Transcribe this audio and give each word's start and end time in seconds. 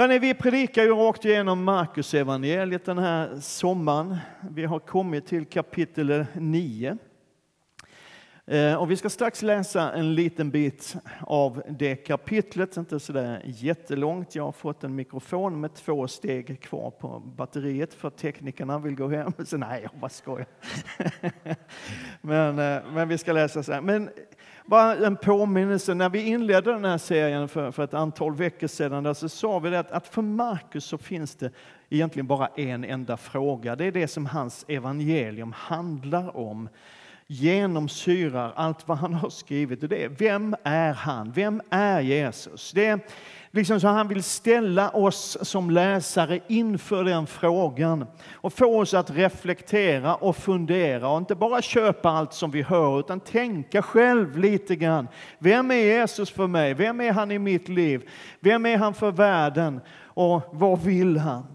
Hörrni, 0.00 0.18
vi 0.18 0.34
predikar 0.34 0.82
ju 0.82 0.90
rakt 0.94 1.24
igenom 1.24 1.64
Marcus 1.64 2.14
evangeliet 2.14 2.84
den 2.84 2.98
här 2.98 3.40
sommaren. 3.40 4.16
Vi 4.50 4.64
har 4.64 4.78
kommit 4.78 5.26
till 5.26 5.46
kapitel 5.46 6.26
9. 6.34 6.98
Eh, 8.46 8.74
och 8.74 8.90
vi 8.90 8.96
ska 8.96 9.10
strax 9.10 9.42
läsa 9.42 9.92
en 9.92 10.14
liten 10.14 10.50
bit 10.50 10.96
av 11.20 11.62
det 11.68 11.96
kapitlet, 11.96 12.76
inte 12.76 13.00
sådär 13.00 13.42
jättelångt. 13.44 14.34
Jag 14.34 14.44
har 14.44 14.52
fått 14.52 14.84
en 14.84 14.94
mikrofon 14.94 15.60
med 15.60 15.74
två 15.74 16.08
steg 16.08 16.60
kvar 16.62 16.90
på 16.90 17.22
batteriet 17.36 17.94
för 17.94 18.10
teknikerna 18.10 18.78
vill 18.78 18.94
gå 18.94 19.08
hem. 19.08 19.32
Så 19.46 19.56
nej, 19.56 19.80
jag 19.82 20.00
bara 20.00 20.08
skojar. 20.08 20.46
men, 22.20 22.58
eh, 22.58 22.82
men 22.92 23.08
vi 23.08 23.18
ska 23.18 23.32
läsa 23.32 23.62
så 23.62 23.72
här. 23.72 23.80
Men 23.80 24.10
bara 24.68 25.06
en 25.06 25.16
påminnelse, 25.16 25.94
när 25.94 26.08
vi 26.08 26.22
inledde 26.22 26.72
den 26.72 26.84
här 26.84 26.98
serien 26.98 27.48
för, 27.48 27.70
för 27.70 27.84
ett 27.84 27.94
antal 27.94 28.34
veckor 28.34 28.66
sedan, 28.66 29.02
där 29.02 29.14
så 29.14 29.28
sa 29.28 29.58
vi 29.58 29.76
att, 29.76 29.90
att 29.90 30.08
för 30.08 30.22
Markus 30.22 30.84
så 30.84 30.98
finns 30.98 31.34
det 31.34 31.50
egentligen 31.88 32.26
bara 32.26 32.46
en 32.46 32.84
enda 32.84 33.16
fråga. 33.16 33.76
Det 33.76 33.84
är 33.84 33.92
det 33.92 34.08
som 34.08 34.26
hans 34.26 34.64
evangelium 34.68 35.52
handlar 35.52 36.36
om 36.36 36.68
genomsyrar 37.26 38.52
allt 38.56 38.88
vad 38.88 38.98
han 38.98 39.14
har 39.14 39.30
skrivit. 39.30 39.82
Och 39.82 39.88
det 39.88 40.04
är, 40.04 40.08
vem 40.08 40.56
är 40.62 40.92
han? 40.92 41.32
Vem 41.32 41.62
är 41.70 42.00
Jesus? 42.00 42.72
Det 42.72 42.86
är 42.86 43.00
liksom 43.50 43.80
så 43.80 43.88
han 43.88 44.08
vill 44.08 44.22
ställa 44.22 44.90
oss 44.90 45.38
som 45.42 45.70
läsare 45.70 46.40
inför 46.46 47.04
den 47.04 47.26
frågan 47.26 48.06
och 48.32 48.52
få 48.52 48.80
oss 48.80 48.94
att 48.94 49.10
reflektera 49.10 50.14
och 50.14 50.36
fundera 50.36 51.08
och 51.08 51.18
inte 51.18 51.34
bara 51.34 51.62
köpa 51.62 52.10
allt 52.10 52.32
som 52.32 52.50
vi 52.50 52.62
hör 52.62 53.00
utan 53.00 53.20
tänka 53.20 53.82
själv 53.82 54.38
lite 54.38 54.76
grann. 54.76 55.08
Vem 55.38 55.70
är 55.70 55.74
Jesus 55.74 56.30
för 56.30 56.46
mig? 56.46 56.74
Vem 56.74 57.00
är 57.00 57.12
han 57.12 57.30
i 57.30 57.38
mitt 57.38 57.68
liv? 57.68 58.08
Vem 58.40 58.66
är 58.66 58.76
han 58.76 58.94
för 58.94 59.10
världen? 59.10 59.80
Och 60.00 60.42
vad 60.52 60.82
vill 60.82 61.16
han? 61.16 61.46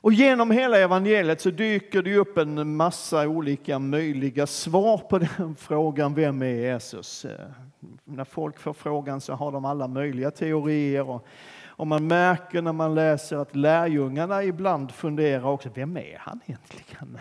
Och 0.00 0.12
genom 0.12 0.50
hela 0.50 0.78
evangeliet 0.78 1.40
så 1.40 1.50
dyker 1.50 2.02
det 2.02 2.16
upp 2.16 2.38
en 2.38 2.76
massa 2.76 3.28
olika 3.28 3.78
möjliga 3.78 4.46
svar 4.46 4.98
på 4.98 5.18
den 5.18 5.56
frågan, 5.58 6.14
vem 6.14 6.42
är 6.42 6.46
Jesus? 6.46 7.26
När 8.08 8.24
folk 8.24 8.58
får 8.58 8.72
frågan 8.72 9.20
så 9.20 9.32
har 9.32 9.52
de 9.52 9.64
alla 9.64 9.88
möjliga 9.88 10.30
teorier. 10.30 11.08
Och, 11.08 11.26
och 11.66 11.86
man 11.86 12.06
märker 12.06 12.62
när 12.62 12.72
man 12.72 12.94
läser 12.94 13.36
att 13.36 13.56
lärjungarna 13.56 14.44
ibland 14.44 14.92
funderar 14.92 15.44
också, 15.44 15.70
vem 15.74 15.96
är 15.96 16.18
han 16.18 16.40
egentligen? 16.46 17.18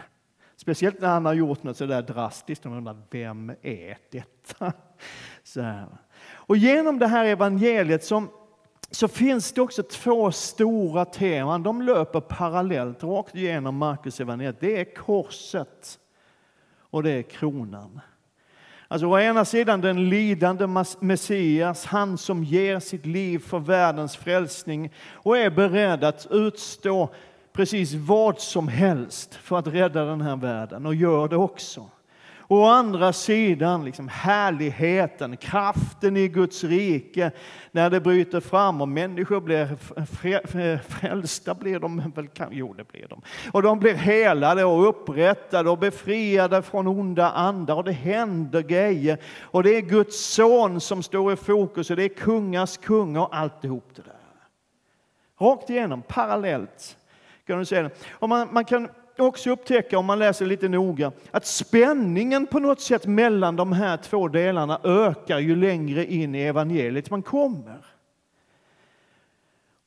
Speciellt 0.55 1.01
när 1.01 1.07
han 1.07 1.25
har 1.25 1.33
gjort 1.33 1.63
något 1.63 1.77
sådär 1.77 2.01
drastiskt, 2.01 2.63
de 2.63 2.73
undrar, 2.73 2.97
vem 3.09 3.49
är 3.61 3.97
detta? 4.11 4.73
Så 5.43 5.83
Och 6.29 6.57
genom 6.57 6.99
det 6.99 7.07
här 7.07 7.25
evangeliet 7.25 8.03
som 8.03 8.29
så 8.91 9.07
finns 9.07 9.51
det 9.51 9.61
också 9.61 9.83
två 9.83 10.31
stora 10.31 11.05
teman. 11.05 11.63
De 11.63 11.81
löper 11.81 12.19
parallellt 12.19 13.03
rakt 13.03 13.35
igenom 13.35 13.77
Markus 13.77 14.19
evangeliet. 14.19 14.59
Det 14.59 14.79
är 14.79 14.95
korset 14.95 15.99
och 16.89 17.03
det 17.03 17.11
är 17.11 17.21
kronan. 17.21 17.99
Alltså 18.87 19.07
å 19.07 19.19
ena 19.19 19.45
sidan 19.45 19.81
den 19.81 20.09
lidande 20.09 20.67
Messias, 20.99 21.85
han 21.85 22.17
som 22.17 22.43
ger 22.43 22.79
sitt 22.79 23.05
liv 23.05 23.39
för 23.39 23.59
världens 23.59 24.17
frälsning 24.17 24.91
och 25.11 25.37
är 25.37 25.49
beredd 25.49 26.03
att 26.03 26.27
utstå 26.31 27.09
precis 27.53 27.93
vad 27.93 28.39
som 28.39 28.67
helst 28.67 29.35
för 29.35 29.59
att 29.59 29.67
rädda 29.67 30.05
den 30.05 30.21
här 30.21 30.35
världen 30.35 30.85
och 30.85 30.95
gör 30.95 31.27
det 31.27 31.35
också. 31.35 31.89
Och 32.49 32.57
å 32.57 32.65
andra 32.65 33.13
sidan 33.13 33.85
liksom 33.85 34.07
härligheten, 34.07 35.37
kraften 35.37 36.17
i 36.17 36.27
Guds 36.27 36.63
rike 36.63 37.31
när 37.71 37.89
det 37.89 38.01
bryter 38.01 38.39
fram 38.39 38.81
och 38.81 38.87
människor 38.87 39.41
blir 39.41 39.75
frälsta, 40.81 41.53
blir 41.53 41.79
de 41.79 42.11
väl, 42.15 42.29
jo 42.51 42.73
det 42.73 42.87
blir 42.87 43.07
de. 43.07 43.21
Och 43.51 43.61
de 43.61 43.79
blir 43.79 43.93
helade 43.93 44.65
och 44.65 44.89
upprättade 44.89 45.69
och 45.69 45.77
befriade 45.77 46.61
från 46.61 46.87
onda 46.87 47.31
andar 47.31 47.75
och 47.75 47.83
det 47.83 47.91
händer 47.91 48.61
grejer. 48.61 49.17
Och 49.41 49.63
det 49.63 49.77
är 49.77 49.81
Guds 49.81 50.25
son 50.25 50.81
som 50.81 51.03
står 51.03 51.33
i 51.33 51.35
fokus 51.35 51.89
och 51.89 51.95
det 51.95 52.03
är 52.03 52.09
kungars 52.09 52.77
kung 52.77 53.17
och 53.17 53.35
alltihop 53.35 53.89
det 53.95 54.01
där. 54.01 54.13
Rakt 55.39 55.69
igenom, 55.69 56.01
parallellt. 56.07 56.97
Kan 57.47 57.59
du 57.59 57.65
säga. 57.65 57.89
Och 58.11 58.29
man, 58.29 58.47
man 58.51 58.65
kan 58.65 58.89
också 59.23 59.49
upptäcka, 59.49 59.97
om 59.97 60.05
man 60.05 60.19
läser 60.19 60.45
lite 60.45 60.69
noga, 60.69 61.11
att 61.31 61.45
spänningen 61.45 62.47
på 62.47 62.59
något 62.59 62.81
sätt 62.81 63.05
mellan 63.05 63.55
de 63.55 63.71
här 63.71 63.97
två 63.97 64.27
delarna 64.27 64.79
ökar 64.83 65.39
ju 65.39 65.55
längre 65.55 66.05
in 66.05 66.35
i 66.35 66.41
evangeliet 66.41 67.09
man 67.09 67.21
kommer. 67.21 67.85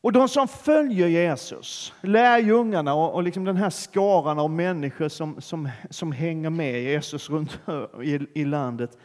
Och 0.02 0.12
de 0.12 0.28
som 0.28 0.48
följer 0.48 1.08
Jesus, 1.08 1.92
lärjungarna 2.00 2.94
och, 2.94 3.14
och 3.14 3.22
liksom 3.22 3.44
den 3.44 3.56
här 3.56 3.70
skaran 3.70 4.38
av 4.38 4.50
människor 4.50 5.08
som, 5.08 5.40
som, 5.40 5.68
som 5.90 6.12
hänger 6.12 6.50
med 6.50 6.82
Jesus 6.82 7.30
runt 7.30 7.60
i, 8.02 8.40
i 8.40 8.44
landet, 8.44 8.98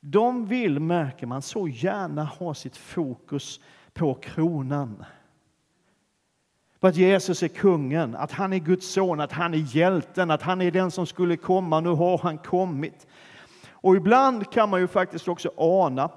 de 0.00 0.46
vill, 0.46 0.80
märker 0.80 1.26
man, 1.26 1.42
så 1.42 1.68
gärna 1.68 2.24
ha 2.24 2.54
sitt 2.54 2.76
fokus 2.76 3.60
på 3.92 4.14
kronan 4.14 5.04
på 6.84 6.88
att 6.88 6.96
Jesus 6.96 7.42
är 7.42 7.48
kungen, 7.48 8.16
att 8.16 8.32
han 8.32 8.52
är 8.52 8.58
Guds 8.58 8.86
son, 8.86 9.20
att 9.20 9.32
han 9.32 9.54
är 9.54 9.76
hjälten, 9.76 10.30
att 10.30 10.42
han 10.42 10.62
är 10.62 10.70
den 10.70 10.90
som 10.90 11.06
skulle 11.06 11.36
komma. 11.36 11.80
Nu 11.80 11.88
har 11.88 12.18
han 12.18 12.38
kommit. 12.38 13.06
Och 13.70 13.96
ibland 13.96 14.52
kan 14.52 14.70
man 14.70 14.80
ju 14.80 14.86
faktiskt 14.86 15.28
också 15.28 15.50
ana 15.56 16.10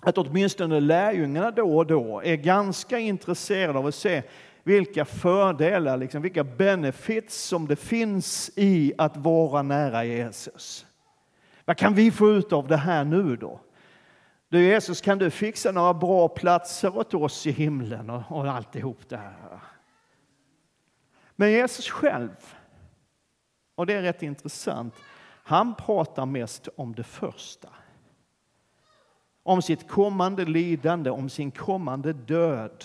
att 0.00 0.18
åtminstone 0.18 0.80
lärjungarna 0.80 1.50
då 1.50 1.76
och 1.76 1.86
då 1.86 2.22
är 2.24 2.36
ganska 2.36 2.98
intresserade 2.98 3.78
av 3.78 3.86
att 3.86 3.94
se 3.94 4.22
vilka 4.62 5.04
fördelar, 5.04 5.96
liksom, 5.96 6.22
vilka 6.22 6.44
benefits 6.44 7.44
som 7.44 7.66
det 7.66 7.76
finns 7.76 8.50
i 8.56 8.92
att 8.98 9.16
vara 9.16 9.62
nära 9.62 10.04
Jesus. 10.04 10.86
Vad 11.64 11.76
kan 11.76 11.94
vi 11.94 12.10
få 12.10 12.30
ut 12.30 12.52
av 12.52 12.68
det 12.68 12.76
här 12.76 13.04
nu 13.04 13.36
då? 13.36 13.60
Du 14.48 14.62
Jesus, 14.62 15.00
kan 15.00 15.18
du 15.18 15.30
fixa 15.30 15.72
några 15.72 15.94
bra 15.94 16.28
platser 16.28 16.98
åt 16.98 17.14
oss 17.14 17.46
i 17.46 17.50
himlen 17.50 18.10
och, 18.10 18.22
och 18.28 18.50
alltihop 18.50 18.98
det 19.08 19.16
här? 19.16 19.60
Men 21.36 21.50
Jesus 21.50 21.88
själv, 21.88 22.54
och 23.74 23.86
det 23.86 23.94
är 23.94 24.02
rätt 24.02 24.22
intressant, 24.22 24.94
han 25.44 25.74
pratar 25.74 26.26
mest 26.26 26.68
om 26.76 26.94
det 26.94 27.04
första. 27.04 27.68
Om 29.42 29.62
sitt 29.62 29.88
kommande 29.88 30.44
lidande, 30.44 31.10
om 31.10 31.28
sin 31.28 31.50
kommande 31.50 32.12
död. 32.12 32.84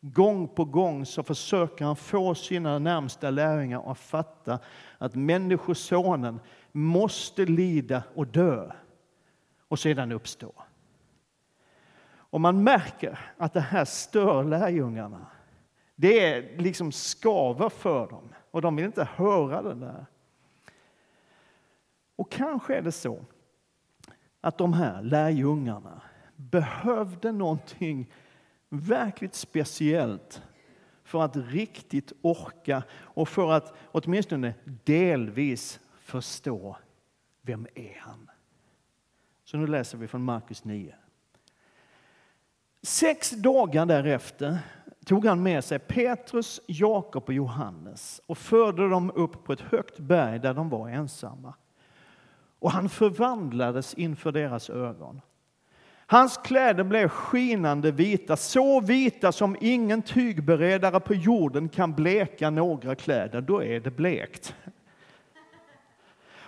Gång 0.00 0.48
på 0.48 0.64
gång 0.64 1.06
så 1.06 1.22
försöker 1.22 1.84
han 1.84 1.96
få 1.96 2.34
sina 2.34 2.78
närmsta 2.78 3.30
lärjungar 3.30 3.90
att 3.92 3.98
fatta 3.98 4.58
att 4.98 5.14
Människosonen 5.14 6.40
måste 6.72 7.44
lida 7.44 8.02
och 8.14 8.26
dö 8.26 8.72
och 9.68 9.78
sedan 9.78 10.12
uppstå. 10.12 10.52
Och 12.34 12.40
man 12.40 12.64
märker 12.64 13.18
att 13.38 13.52
det 13.52 13.60
här 13.60 13.84
stör 13.84 14.44
lärjungarna. 14.44 15.26
Det 15.94 16.26
är 16.26 16.58
liksom 16.58 16.92
skaver 16.92 17.68
för 17.68 18.06
dem 18.06 18.28
och 18.50 18.62
de 18.62 18.76
vill 18.76 18.84
inte 18.84 19.04
höra 19.04 19.62
det 19.62 19.74
där. 19.74 20.06
Och 22.16 22.30
kanske 22.30 22.74
är 22.76 22.82
det 22.82 22.92
så 22.92 23.24
att 24.40 24.58
de 24.58 24.72
här 24.72 25.02
lärjungarna 25.02 26.02
behövde 26.36 27.32
någonting 27.32 28.12
verkligt 28.68 29.34
speciellt 29.34 30.42
för 31.04 31.22
att 31.22 31.36
riktigt 31.36 32.12
orka 32.22 32.82
och 32.92 33.28
för 33.28 33.52
att 33.52 33.74
åtminstone 33.92 34.54
delvis 34.84 35.80
förstå 36.00 36.76
vem 37.42 37.66
är 37.74 37.96
han. 37.98 38.30
Så 39.44 39.56
nu 39.56 39.66
läser 39.66 39.98
vi 39.98 40.08
från 40.08 40.24
Markus 40.24 40.64
9. 40.64 40.94
Sex 42.82 43.30
dagar 43.30 43.86
därefter 43.86 44.58
tog 45.04 45.26
han 45.26 45.42
med 45.42 45.64
sig 45.64 45.78
Petrus, 45.78 46.60
Jakob 46.66 47.24
och 47.26 47.32
Johannes 47.34 48.20
och 48.26 48.38
förde 48.38 48.88
dem 48.88 49.12
upp 49.14 49.44
på 49.44 49.52
ett 49.52 49.60
högt 49.60 49.98
berg 49.98 50.38
där 50.38 50.54
de 50.54 50.68
var 50.68 50.88
ensamma. 50.88 51.54
Och 52.58 52.70
han 52.70 52.88
förvandlades 52.88 53.94
inför 53.94 54.32
deras 54.32 54.70
ögon. 54.70 55.20
Hans 56.06 56.36
kläder 56.36 56.84
blev 56.84 57.08
skinande 57.08 57.90
vita, 57.90 58.36
så 58.36 58.80
vita 58.80 59.32
som 59.32 59.56
ingen 59.60 60.02
tygberedare 60.02 61.00
på 61.00 61.14
jorden 61.14 61.68
kan 61.68 61.92
bleka 61.92 62.50
några 62.50 62.94
kläder. 62.94 63.40
Då 63.40 63.62
är 63.62 63.80
det 63.80 63.90
blekt. 63.90 64.54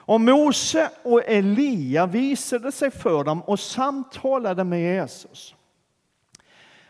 Och 0.06 0.20
Mose 0.20 0.90
och 1.02 1.22
Elia 1.24 2.06
visade 2.06 2.72
sig 2.72 2.90
för 2.90 3.24
dem 3.24 3.42
och 3.42 3.60
samtalade 3.60 4.64
med 4.64 4.80
Jesus. 4.80 5.55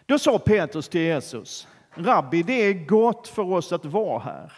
Då 0.06 0.18
sa 0.18 0.38
Petrus 0.38 0.88
till 0.88 1.00
Jesus, 1.00 1.68
Rabbi, 1.94 2.42
det 2.42 2.52
är 2.52 2.86
gott 2.86 3.28
för 3.28 3.42
oss 3.42 3.72
att 3.72 3.84
vara 3.84 4.18
här. 4.18 4.52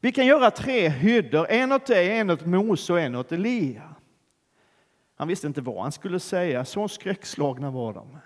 Vi 0.00 0.12
kan 0.12 0.26
göra 0.26 0.50
tre 0.50 0.88
hyddor, 0.88 1.46
en 1.48 1.72
åt 1.72 1.86
dig, 1.86 2.18
en 2.18 2.30
åt 2.30 2.46
Mose 2.46 2.92
och 2.92 3.00
en 3.00 3.14
åt 3.14 3.32
Elia. 3.32 3.94
Han 5.14 5.28
visste 5.28 5.46
inte 5.46 5.60
vad 5.60 5.82
han 5.82 5.92
skulle 5.92 6.20
säga, 6.20 6.64
så 6.64 6.88
skräckslagna 6.88 7.70
var 7.70 7.92
de. 7.92 8.18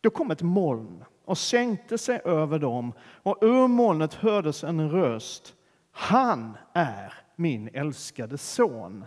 Då 0.00 0.10
kom 0.10 0.30
ett 0.30 0.42
moln 0.42 1.04
och 1.24 1.38
sänkte 1.38 1.98
sig 1.98 2.20
över 2.24 2.58
dem 2.58 2.92
och 3.00 3.38
ur 3.40 3.68
molnet 3.68 4.14
hördes 4.14 4.64
en 4.64 4.90
röst. 4.90 5.54
Han 5.90 6.56
är 6.72 7.14
min 7.36 7.68
älskade 7.72 8.38
son. 8.38 9.04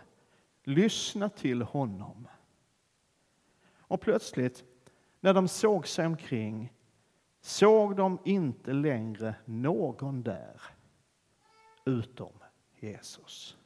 Lyssna 0.64 1.30
till 1.30 1.62
honom. 1.62 2.28
Och 3.80 4.02
plötsligt, 4.02 4.64
när 5.20 5.34
de 5.34 5.48
såg 5.48 5.88
sig 5.88 6.06
omkring, 6.06 6.74
såg 7.42 7.96
de 7.96 8.20
inte 8.26 8.74
längre 8.74 9.36
någon 9.46 10.24
där 10.24 10.62
utom 11.86 12.34
Jesus. 12.80 13.58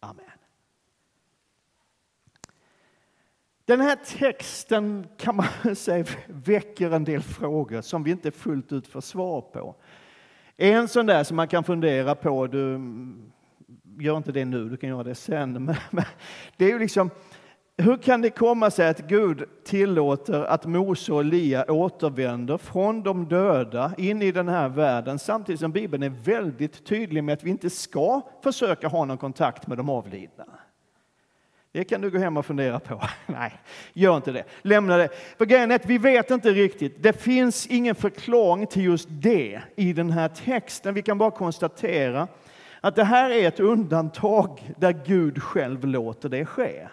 Amen. 0.00 0.24
Den 3.64 3.80
här 3.80 3.96
texten 3.96 5.06
kan 5.16 5.36
man 5.36 5.76
säga 5.76 6.04
väcker 6.26 6.90
en 6.90 7.04
del 7.04 7.22
frågor 7.22 7.80
som 7.80 8.02
vi 8.02 8.10
inte 8.10 8.30
fullt 8.30 8.72
ut 8.72 8.86
får 8.86 9.00
svar 9.00 9.40
på. 9.40 9.74
En 10.56 10.88
sån 10.88 11.06
där 11.06 11.24
som 11.24 11.36
man 11.36 11.48
kan 11.48 11.64
fundera 11.64 12.14
på, 12.14 12.46
du 12.46 12.74
mm, 12.74 13.32
gör 13.98 14.16
inte 14.16 14.32
det 14.32 14.44
nu, 14.44 14.68
du 14.68 14.76
kan 14.76 14.88
göra 14.88 15.02
det 15.02 15.14
sen. 15.14 15.52
Men, 15.90 16.04
det 16.56 16.64
är 16.64 16.68
ju 16.68 16.78
liksom, 16.78 17.10
hur 17.76 17.96
kan 17.96 18.22
det 18.22 18.30
komma 18.30 18.70
sig 18.70 18.88
att 18.88 18.98
Gud 18.98 19.44
tillåter 19.64 20.44
att 20.44 20.66
Mose 20.66 21.12
och 21.12 21.20
Elia 21.20 21.72
återvänder 21.72 22.58
från 22.58 23.02
de 23.02 23.28
döda 23.28 23.92
in 23.98 24.22
i 24.22 24.32
den 24.32 24.48
här 24.48 24.68
världen 24.68 25.18
samtidigt 25.18 25.60
som 25.60 25.72
Bibeln 25.72 26.02
är 26.02 26.08
väldigt 26.24 26.84
tydlig 26.84 27.24
med 27.24 27.32
att 27.32 27.42
vi 27.42 27.50
inte 27.50 27.70
ska 27.70 28.20
försöka 28.42 28.88
ha 28.88 29.04
någon 29.04 29.18
kontakt 29.18 29.66
med 29.66 29.78
de 29.78 29.90
avlidna? 29.90 30.44
Det 31.72 31.84
kan 31.84 32.00
du 32.00 32.10
gå 32.10 32.18
hem 32.18 32.36
och 32.36 32.46
fundera 32.46 32.80
på. 32.80 33.02
Nej, 33.26 33.52
gör 33.92 34.16
inte 34.16 34.32
det. 34.32 34.44
Lämna 34.62 34.96
det. 34.96 35.08
För 35.38 35.44
grejen 35.44 35.70
är 35.70 35.74
att 35.74 35.86
vi 35.86 35.98
vet 35.98 36.30
inte 36.30 36.50
riktigt. 36.50 37.02
Det 37.02 37.12
finns 37.12 37.66
ingen 37.66 37.94
förklaring 37.94 38.66
till 38.66 38.84
just 38.84 39.08
det 39.10 39.62
i 39.76 39.92
den 39.92 40.10
här 40.10 40.28
texten. 40.28 40.94
Vi 40.94 41.02
kan 41.02 41.18
bara 41.18 41.30
konstatera 41.30 42.28
att 42.80 42.96
det 42.96 43.04
här 43.04 43.30
är 43.30 43.48
ett 43.48 43.60
undantag 43.60 44.74
där 44.76 45.02
Gud 45.06 45.42
själv 45.42 45.84
låter 45.84 46.28
det 46.28 46.46
ske. 46.46 46.88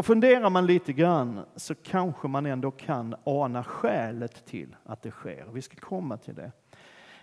Och 0.00 0.06
funderar 0.06 0.50
man 0.50 0.66
lite 0.66 0.92
grann 0.92 1.40
så 1.56 1.74
kanske 1.74 2.28
man 2.28 2.46
ändå 2.46 2.70
kan 2.70 3.14
ana 3.24 3.64
skälet 3.64 4.46
till 4.46 4.76
att 4.84 5.02
det 5.02 5.10
sker. 5.10 5.46
Vi 5.52 5.62
ska 5.62 5.76
komma 5.76 6.16
till 6.16 6.34
det. 6.34 6.52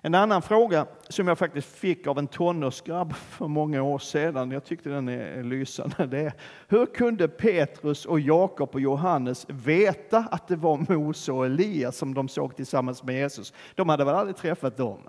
En 0.01 0.15
annan 0.15 0.41
fråga 0.41 0.87
som 1.09 1.27
jag 1.27 1.37
faktiskt 1.37 1.75
fick 1.75 2.07
av 2.07 2.19
en 2.19 2.27
tonårsgrabb 2.27 3.13
för 3.13 3.47
många 3.47 3.83
år 3.83 3.99
sedan, 3.99 4.51
jag 4.51 4.63
tyckte 4.63 4.89
den 4.89 5.09
är 5.09 5.43
lysande, 5.43 6.05
det 6.05 6.19
är 6.19 6.33
hur 6.67 6.85
kunde 6.85 7.27
Petrus 7.27 8.05
och 8.05 8.19
Jakob 8.19 8.69
och 8.73 8.81
Johannes 8.81 9.45
veta 9.49 10.17
att 10.31 10.47
det 10.47 10.55
var 10.55 10.93
Mose 10.93 11.31
och 11.31 11.45
Elias 11.45 11.97
som 11.97 12.13
de 12.13 12.27
såg 12.27 12.55
tillsammans 12.55 13.03
med 13.03 13.15
Jesus? 13.15 13.53
De 13.75 13.89
hade 13.89 14.05
väl 14.05 14.15
aldrig 14.15 14.35
träffat 14.35 14.77
dem? 14.77 14.99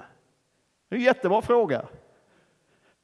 Det 0.89 0.97
är 0.97 0.99
en 0.99 1.05
jättebra 1.05 1.43
fråga. 1.43 1.83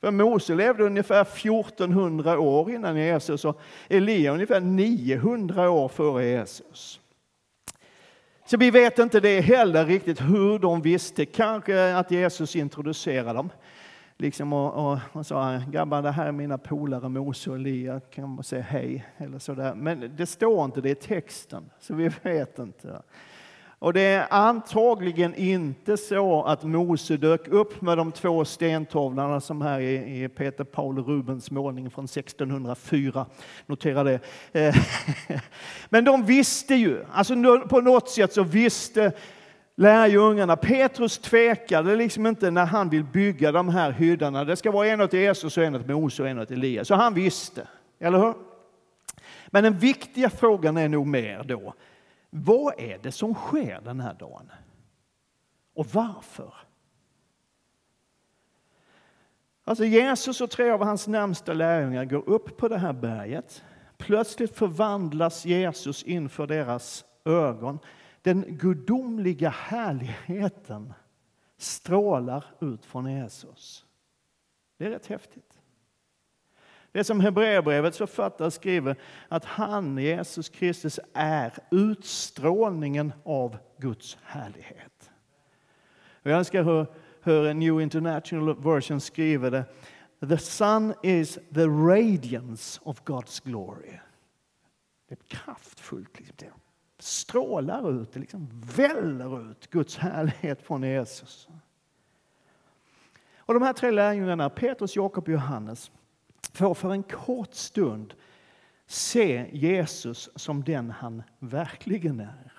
För 0.04 0.10
Mose 0.10 0.54
levde 0.54 0.84
ungefär 0.84 1.22
1400 1.22 2.38
år 2.38 2.70
innan 2.70 2.96
Jesus 2.96 3.44
och 3.44 3.60
Elia 3.88 4.32
ungefär 4.32 4.60
900 4.60 5.70
år 5.70 5.88
före 5.88 6.24
Jesus. 6.24 7.00
Så 8.46 8.56
vi 8.56 8.70
vet 8.70 8.98
inte 8.98 9.20
det 9.20 9.40
heller 9.40 9.84
riktigt 9.84 10.20
hur 10.20 10.58
de 10.58 10.82
visste. 10.82 11.26
Kanske 11.26 11.94
att 11.94 12.10
Jesus 12.10 12.56
introducerade 12.56 13.32
dem. 13.32 13.50
Liksom 14.16 14.52
och, 14.52 14.92
och, 14.92 14.98
och 15.12 15.26
sa, 15.26 15.60
grabbar 15.70 16.02
det 16.02 16.10
här 16.10 16.26
är 16.26 16.32
mina 16.32 16.58
polare 16.58 17.08
Mose 17.08 17.50
och 17.50 17.56
Elia, 17.56 18.00
kan 18.00 18.28
man 18.28 18.44
säga 18.44 18.62
hej 18.62 19.04
eller 19.16 19.38
sådär. 19.38 19.74
Men 19.74 20.16
det 20.16 20.26
står 20.26 20.64
inte 20.64 20.80
det 20.80 20.90
i 20.90 20.94
texten, 20.94 21.70
så 21.80 21.94
vi 21.94 22.10
vet 22.22 22.58
inte. 22.58 23.02
Och 23.84 23.92
det 23.92 24.00
är 24.00 24.26
antagligen 24.30 25.34
inte 25.34 25.96
så 25.96 26.42
att 26.42 26.62
Mose 26.62 27.16
dök 27.16 27.48
upp 27.48 27.80
med 27.80 27.98
de 27.98 28.12
två 28.12 28.44
stentavlorna 28.44 29.40
som 29.40 29.62
här 29.62 29.80
är 29.80 30.24
i 30.24 30.28
Peter 30.28 30.64
Paul 30.64 31.04
Rubens 31.04 31.50
målning 31.50 31.90
från 31.90 32.04
1604. 32.04 33.26
Notera 33.66 34.04
det. 34.04 34.20
Eh, 34.52 34.74
men 35.88 36.04
de 36.04 36.24
visste 36.24 36.74
ju, 36.74 37.04
alltså 37.12 37.34
på 37.68 37.80
något 37.80 38.08
sätt 38.08 38.32
så 38.32 38.42
visste 38.42 39.12
lärjungarna. 39.76 40.56
Petrus 40.56 41.18
tvekade 41.18 41.96
liksom 41.96 42.26
inte 42.26 42.50
när 42.50 42.66
han 42.66 42.90
vill 42.90 43.04
bygga 43.04 43.52
de 43.52 43.68
här 43.68 43.90
hyddarna. 43.90 44.44
Det 44.44 44.56
ska 44.56 44.70
vara 44.70 44.88
en 44.88 45.00
åt 45.00 45.12
Jesus 45.12 45.56
och 45.56 45.64
en 45.64 45.74
åt 45.74 45.88
Mose 45.88 46.22
och 46.22 46.28
en 46.28 46.38
åt 46.38 46.50
Elias. 46.50 46.88
Så 46.88 46.94
han 46.94 47.14
visste, 47.14 47.68
eller 48.00 48.18
hur? 48.18 48.34
Men 49.46 49.64
den 49.64 49.78
viktiga 49.78 50.30
frågan 50.30 50.76
är 50.76 50.88
nog 50.88 51.06
mer 51.06 51.42
då, 51.42 51.74
vad 52.36 52.74
är 52.80 52.98
det 52.98 53.12
som 53.12 53.34
sker 53.34 53.80
den 53.80 54.00
här 54.00 54.14
dagen? 54.14 54.50
Och 55.74 55.86
varför? 55.86 56.54
Alltså 59.64 59.84
Jesus 59.84 60.40
och 60.40 60.50
tre 60.50 60.70
av 60.70 60.84
hans 60.84 61.06
närmsta 61.08 61.52
lärjungar 61.52 62.04
går 62.04 62.28
upp 62.28 62.56
på 62.56 62.68
det 62.68 62.78
här 62.78 62.92
berget. 62.92 63.64
Plötsligt 63.96 64.56
förvandlas 64.56 65.44
Jesus 65.44 66.02
inför 66.02 66.46
deras 66.46 67.04
ögon. 67.24 67.78
Den 68.22 68.44
gudomliga 68.48 69.50
härligheten 69.50 70.92
strålar 71.56 72.44
ut 72.60 72.84
från 72.84 73.12
Jesus. 73.12 73.86
Det 74.76 74.86
är 74.86 74.90
rätt 74.90 75.06
häftigt. 75.06 75.53
Det 76.94 77.04
som 77.04 77.20
Hebreerbrevets 77.20 77.98
författare 77.98 78.50
skriver, 78.50 78.96
att 79.28 79.44
han, 79.44 79.98
Jesus 79.98 80.48
Kristus, 80.48 81.00
är 81.14 81.52
utstrålningen 81.70 83.12
av 83.24 83.56
Guds 83.78 84.18
härlighet. 84.22 85.10
jag 86.22 86.38
älskar 86.38 86.62
hur, 86.62 86.86
hur 87.22 87.54
New 87.54 87.80
International 87.80 88.62
Version 88.62 89.00
skriver 89.00 89.50
det. 89.50 89.64
The 90.28 90.38
sun 90.38 90.94
is 91.02 91.38
the 91.54 91.66
radiance 91.66 92.80
of 92.84 93.02
God's 93.02 93.44
glory. 93.44 93.98
Det 95.08 95.14
är 95.14 95.36
kraftfullt. 95.36 96.20
Liksom. 96.20 96.36
Det 96.96 97.02
strålar 97.02 98.02
ut, 98.02 98.12
det 98.12 98.20
liksom 98.20 98.48
väller 98.76 99.50
ut 99.50 99.70
Guds 99.70 99.96
härlighet 99.96 100.62
från 100.62 100.82
Jesus. 100.82 101.48
Och 103.36 103.54
de 103.54 103.62
här 103.62 103.72
tre 103.72 103.90
lärjungarna, 103.90 104.50
Petrus, 104.50 104.96
Jakob 104.96 105.24
och 105.24 105.32
Johannes, 105.32 105.90
får 106.54 106.74
för 106.74 106.90
en 106.90 107.02
kort 107.02 107.54
stund 107.54 108.14
se 108.86 109.50
Jesus 109.52 110.30
som 110.36 110.64
den 110.64 110.90
han 110.90 111.22
verkligen 111.38 112.20
är. 112.20 112.52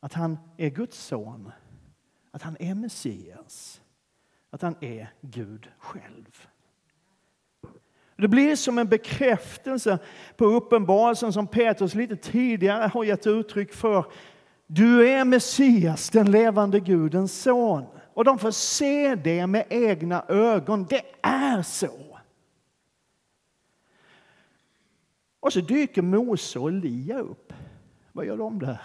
Att 0.00 0.12
han 0.12 0.38
är 0.56 0.68
Guds 0.68 1.04
son, 1.04 1.52
att 2.30 2.42
han 2.42 2.56
är 2.60 2.74
Messias, 2.74 3.80
att 4.50 4.62
han 4.62 4.76
är 4.80 5.12
Gud 5.20 5.68
själv. 5.78 6.46
Det 8.16 8.28
blir 8.28 8.56
som 8.56 8.78
en 8.78 8.88
bekräftelse 8.88 9.98
på 10.36 10.44
uppenbarelsen 10.44 11.32
som 11.32 11.46
Petrus 11.46 11.94
lite 11.94 12.16
tidigare 12.16 12.86
har 12.88 13.04
gett 13.04 13.26
uttryck 13.26 13.72
för. 13.72 14.04
Du 14.66 15.08
är 15.08 15.24
Messias, 15.24 16.10
den 16.10 16.30
levande 16.30 16.80
Gudens 16.80 17.42
son. 17.42 17.84
Och 18.14 18.24
de 18.24 18.38
får 18.38 18.50
se 18.50 19.14
det 19.14 19.46
med 19.46 19.66
egna 19.70 20.24
ögon. 20.28 20.86
Det 20.90 21.02
är 21.22 21.62
så. 21.62 22.07
Och 25.40 25.52
så 25.52 25.60
dyker 25.60 26.02
Mose 26.02 26.58
och 26.58 26.68
Elia 26.68 27.18
upp. 27.18 27.52
Vad 28.12 28.26
gör 28.26 28.36
de 28.36 28.58
där? 28.58 28.80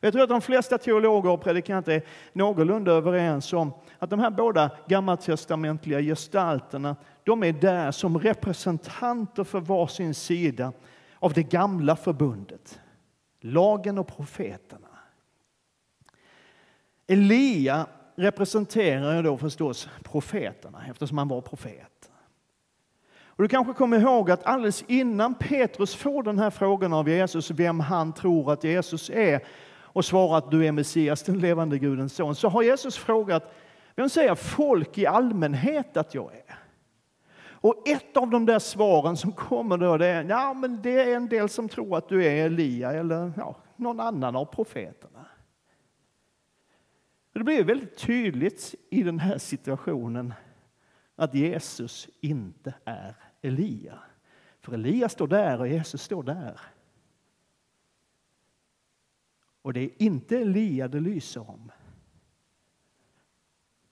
Jag 0.00 0.12
tror 0.12 0.22
att 0.22 0.28
de 0.28 0.40
flesta 0.40 0.78
teologer 0.78 1.30
och 1.30 1.40
predikanter 1.40 1.92
är 1.92 2.02
någorlunda 2.32 2.92
överens 2.92 3.52
om 3.52 3.72
att 3.98 4.10
de 4.10 4.20
här 4.20 4.30
båda 4.30 4.70
gammaltestamentliga 4.88 6.00
gestalterna, 6.00 6.96
de 7.24 7.42
är 7.42 7.52
där 7.52 7.90
som 7.90 8.18
representanter 8.18 9.44
för 9.44 9.60
varsin 9.60 10.14
sida 10.14 10.72
av 11.18 11.32
det 11.32 11.42
gamla 11.42 11.96
förbundet. 11.96 12.80
Lagen 13.40 13.98
och 13.98 14.06
profeterna. 14.16 14.88
Elia 17.06 17.86
representerar 18.16 19.22
då 19.22 19.38
förstås 19.38 19.88
profeterna 20.02 20.82
eftersom 20.90 21.18
han 21.18 21.28
var 21.28 21.40
profet. 21.40 22.10
Och 23.36 23.42
du 23.42 23.48
kanske 23.48 23.72
kommer 23.72 24.00
ihåg 24.00 24.30
att 24.30 24.44
alldeles 24.44 24.84
innan 24.86 25.34
Petrus 25.34 25.94
får 25.94 26.22
den 26.22 26.38
här 26.38 26.50
frågan 26.50 26.92
av 26.92 27.08
Jesus, 27.08 27.50
vem 27.50 27.80
han 27.80 28.12
tror 28.12 28.52
att 28.52 28.64
Jesus 28.64 29.10
är, 29.10 29.40
och 29.82 30.04
svarar 30.04 30.38
att 30.38 30.50
du 30.50 30.66
är 30.66 30.72
Messias, 30.72 31.22
den 31.22 31.38
levande 31.38 31.78
Gudens 31.78 32.14
son, 32.14 32.34
så 32.34 32.48
har 32.48 32.62
Jesus 32.62 32.96
frågat, 32.96 33.54
vem 33.96 34.08
säger 34.08 34.34
folk 34.34 34.98
i 34.98 35.06
allmänhet 35.06 35.96
att 35.96 36.14
jag 36.14 36.34
är? 36.34 36.58
Och 37.64 37.88
ett 37.88 38.16
av 38.16 38.30
de 38.30 38.46
där 38.46 38.58
svaren 38.58 39.16
som 39.16 39.32
kommer 39.32 39.78
då, 39.78 39.96
det 39.96 40.06
är, 40.06 40.24
ja 40.24 40.54
men 40.54 40.82
det 40.82 41.00
är 41.00 41.16
en 41.16 41.28
del 41.28 41.48
som 41.48 41.68
tror 41.68 41.96
att 41.98 42.08
du 42.08 42.24
är 42.24 42.46
Elia 42.46 42.92
eller 42.92 43.32
ja, 43.36 43.56
någon 43.76 44.00
annan 44.00 44.36
av 44.36 44.44
profeterna. 44.44 45.26
Det 47.32 47.44
blir 47.44 47.64
väldigt 47.64 47.98
tydligt 47.98 48.74
i 48.90 49.02
den 49.02 49.18
här 49.18 49.38
situationen 49.38 50.34
att 51.16 51.34
Jesus 51.34 52.08
inte 52.20 52.74
är 52.84 53.14
Elia. 53.44 53.98
För 54.60 54.72
Elia 54.72 55.08
står 55.08 55.26
där 55.26 55.60
och 55.60 55.68
Jesus 55.68 56.02
står 56.02 56.22
där. 56.22 56.60
Och 59.62 59.72
det 59.72 59.80
är 59.80 59.90
inte 60.02 60.38
Elia 60.38 60.88
det 60.88 61.00
lyser 61.00 61.50
om. 61.50 61.72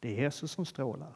Det 0.00 0.08
är 0.08 0.22
Jesus 0.22 0.52
som 0.52 0.66
strålar. 0.66 1.12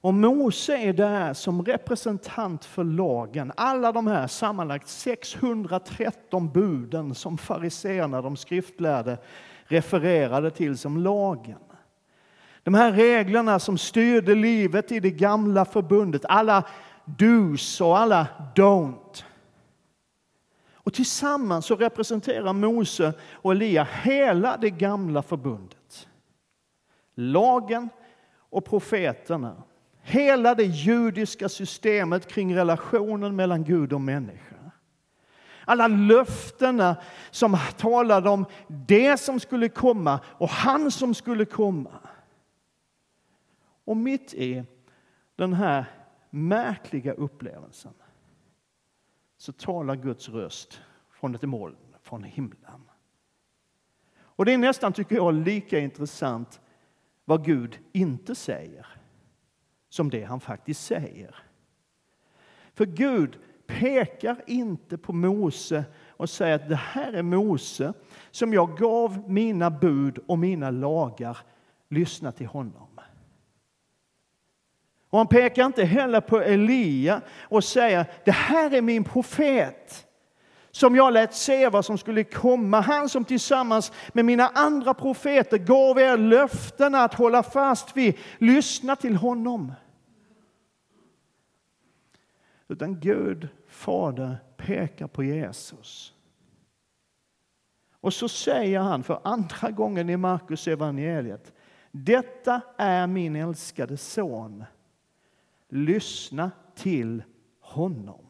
Och 0.00 0.14
Mose 0.14 0.76
är 0.76 0.92
där 0.92 1.34
som 1.34 1.64
representant 1.64 2.64
för 2.64 2.84
lagen. 2.84 3.52
Alla 3.56 3.92
de 3.92 4.06
här 4.06 4.26
sammanlagt 4.26 4.88
613 4.88 6.52
buden 6.52 7.14
som 7.14 7.38
fariseerna, 7.38 8.22
de 8.22 8.36
skriftlärde, 8.36 9.18
refererade 9.64 10.50
till 10.50 10.78
som 10.78 10.96
lagen. 10.96 11.67
De 12.68 12.74
här 12.74 12.92
reglerna 12.92 13.58
som 13.58 13.78
styrde 13.78 14.34
livet 14.34 14.92
i 14.92 15.00
det 15.00 15.10
gamla 15.10 15.64
förbundet, 15.64 16.24
alla 16.24 16.64
dos 17.04 17.80
och 17.80 17.98
alla 17.98 18.26
don't. 18.54 19.24
Och 20.72 20.94
tillsammans 20.94 21.66
så 21.66 21.76
representerar 21.76 22.52
Mose 22.52 23.12
och 23.32 23.52
Elia 23.52 23.88
hela 24.02 24.56
det 24.56 24.70
gamla 24.70 25.22
förbundet. 25.22 26.08
Lagen 27.14 27.88
och 28.50 28.64
profeterna. 28.64 29.62
Hela 30.02 30.54
det 30.54 30.64
judiska 30.64 31.48
systemet 31.48 32.32
kring 32.32 32.56
relationen 32.56 33.36
mellan 33.36 33.64
Gud 33.64 33.92
och 33.92 34.00
människa. 34.00 34.56
Alla 35.64 35.88
löftena 35.88 36.96
som 37.30 37.58
talade 37.76 38.30
om 38.30 38.46
det 38.68 39.20
som 39.20 39.40
skulle 39.40 39.68
komma 39.68 40.20
och 40.26 40.48
han 40.48 40.90
som 40.90 41.14
skulle 41.14 41.44
komma. 41.44 41.90
Och 43.88 43.96
mitt 43.96 44.34
i 44.34 44.64
den 45.36 45.52
här 45.52 45.84
märkliga 46.30 47.12
upplevelsen 47.12 47.92
så 49.36 49.52
talar 49.52 49.96
Guds 49.96 50.28
röst 50.28 50.80
från 51.10 51.34
ett 51.34 51.42
moln, 51.42 51.76
från 52.02 52.24
himlen. 52.24 52.90
Och 54.18 54.44
det 54.44 54.52
är 54.52 54.58
nästan, 54.58 54.92
tycker 54.92 55.16
jag, 55.16 55.34
lika 55.34 55.78
intressant 55.78 56.60
vad 57.24 57.44
Gud 57.44 57.78
inte 57.92 58.34
säger 58.34 58.86
som 59.88 60.10
det 60.10 60.24
han 60.24 60.40
faktiskt 60.40 60.86
säger. 60.86 61.36
För 62.74 62.86
Gud 62.86 63.38
pekar 63.66 64.42
inte 64.46 64.98
på 64.98 65.12
Mose 65.12 65.84
och 66.08 66.30
säger 66.30 66.54
att 66.54 66.68
det 66.68 66.76
här 66.76 67.12
är 67.12 67.22
Mose 67.22 67.92
som 68.30 68.52
jag 68.52 68.78
gav 68.78 69.30
mina 69.30 69.70
bud 69.70 70.18
och 70.26 70.38
mina 70.38 70.70
lagar. 70.70 71.38
Lyssna 71.88 72.32
till 72.32 72.46
honom. 72.46 72.97
Och 75.10 75.18
han 75.18 75.26
pekar 75.26 75.66
inte 75.66 75.84
heller 75.84 76.20
på 76.20 76.40
Elia 76.40 77.20
och 77.40 77.64
säger 77.64 78.06
det 78.24 78.30
här 78.30 78.74
är 78.74 78.82
min 78.82 79.04
profet 79.04 80.08
som 80.70 80.96
jag 80.96 81.12
lät 81.12 81.34
se 81.34 81.68
vad 81.68 81.84
som 81.84 81.98
skulle 81.98 82.24
komma. 82.24 82.80
Han 82.80 83.08
som 83.08 83.24
tillsammans 83.24 83.92
med 84.12 84.24
mina 84.24 84.48
andra 84.48 84.94
profeter 84.94 85.58
gav 85.58 85.98
er 85.98 86.16
löftena 86.16 86.98
att 86.98 87.14
hålla 87.14 87.42
fast 87.42 87.96
vid. 87.96 88.18
Lyssna 88.38 88.96
till 88.96 89.16
honom. 89.16 89.72
Utan 92.68 93.00
Gud, 93.00 93.48
Fader, 93.68 94.36
pekar 94.56 95.06
på 95.06 95.24
Jesus. 95.24 96.12
Och 98.00 98.14
så 98.14 98.28
säger 98.28 98.80
han 98.80 99.02
för 99.02 99.20
andra 99.24 99.70
gången 99.70 100.10
i 100.10 100.16
Markus 100.16 100.68
evangeliet. 100.68 101.52
Detta 101.90 102.60
är 102.76 103.06
min 103.06 103.36
älskade 103.36 103.96
son 103.96 104.64
Lyssna 105.68 106.50
till 106.74 107.22
honom. 107.60 108.24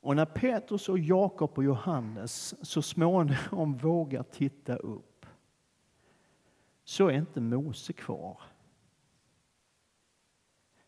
Och 0.00 0.16
när 0.16 0.26
Petrus 0.26 0.88
och 0.88 0.98
Jakob 0.98 1.58
och 1.58 1.64
Johannes 1.64 2.54
så 2.68 2.82
småningom 2.82 3.76
vågar 3.82 4.22
titta 4.22 4.76
upp 4.76 5.26
så 6.84 7.08
är 7.08 7.12
inte 7.12 7.40
Mose 7.40 7.92
kvar. 7.92 8.42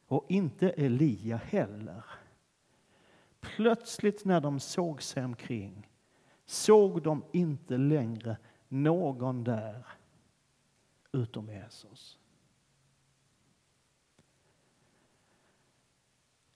Och 0.07 0.27
inte 0.29 0.71
Elia 0.71 1.37
heller. 1.37 2.05
Plötsligt 3.41 4.25
när 4.25 4.41
de 4.41 4.61
såg 4.61 5.03
sig 5.03 5.25
omkring 5.25 5.89
såg 6.45 7.03
de 7.03 7.25
inte 7.33 7.77
längre 7.77 8.37
någon 8.69 9.45
där 9.45 9.87
utom 11.13 11.49
Jesus. 11.49 12.19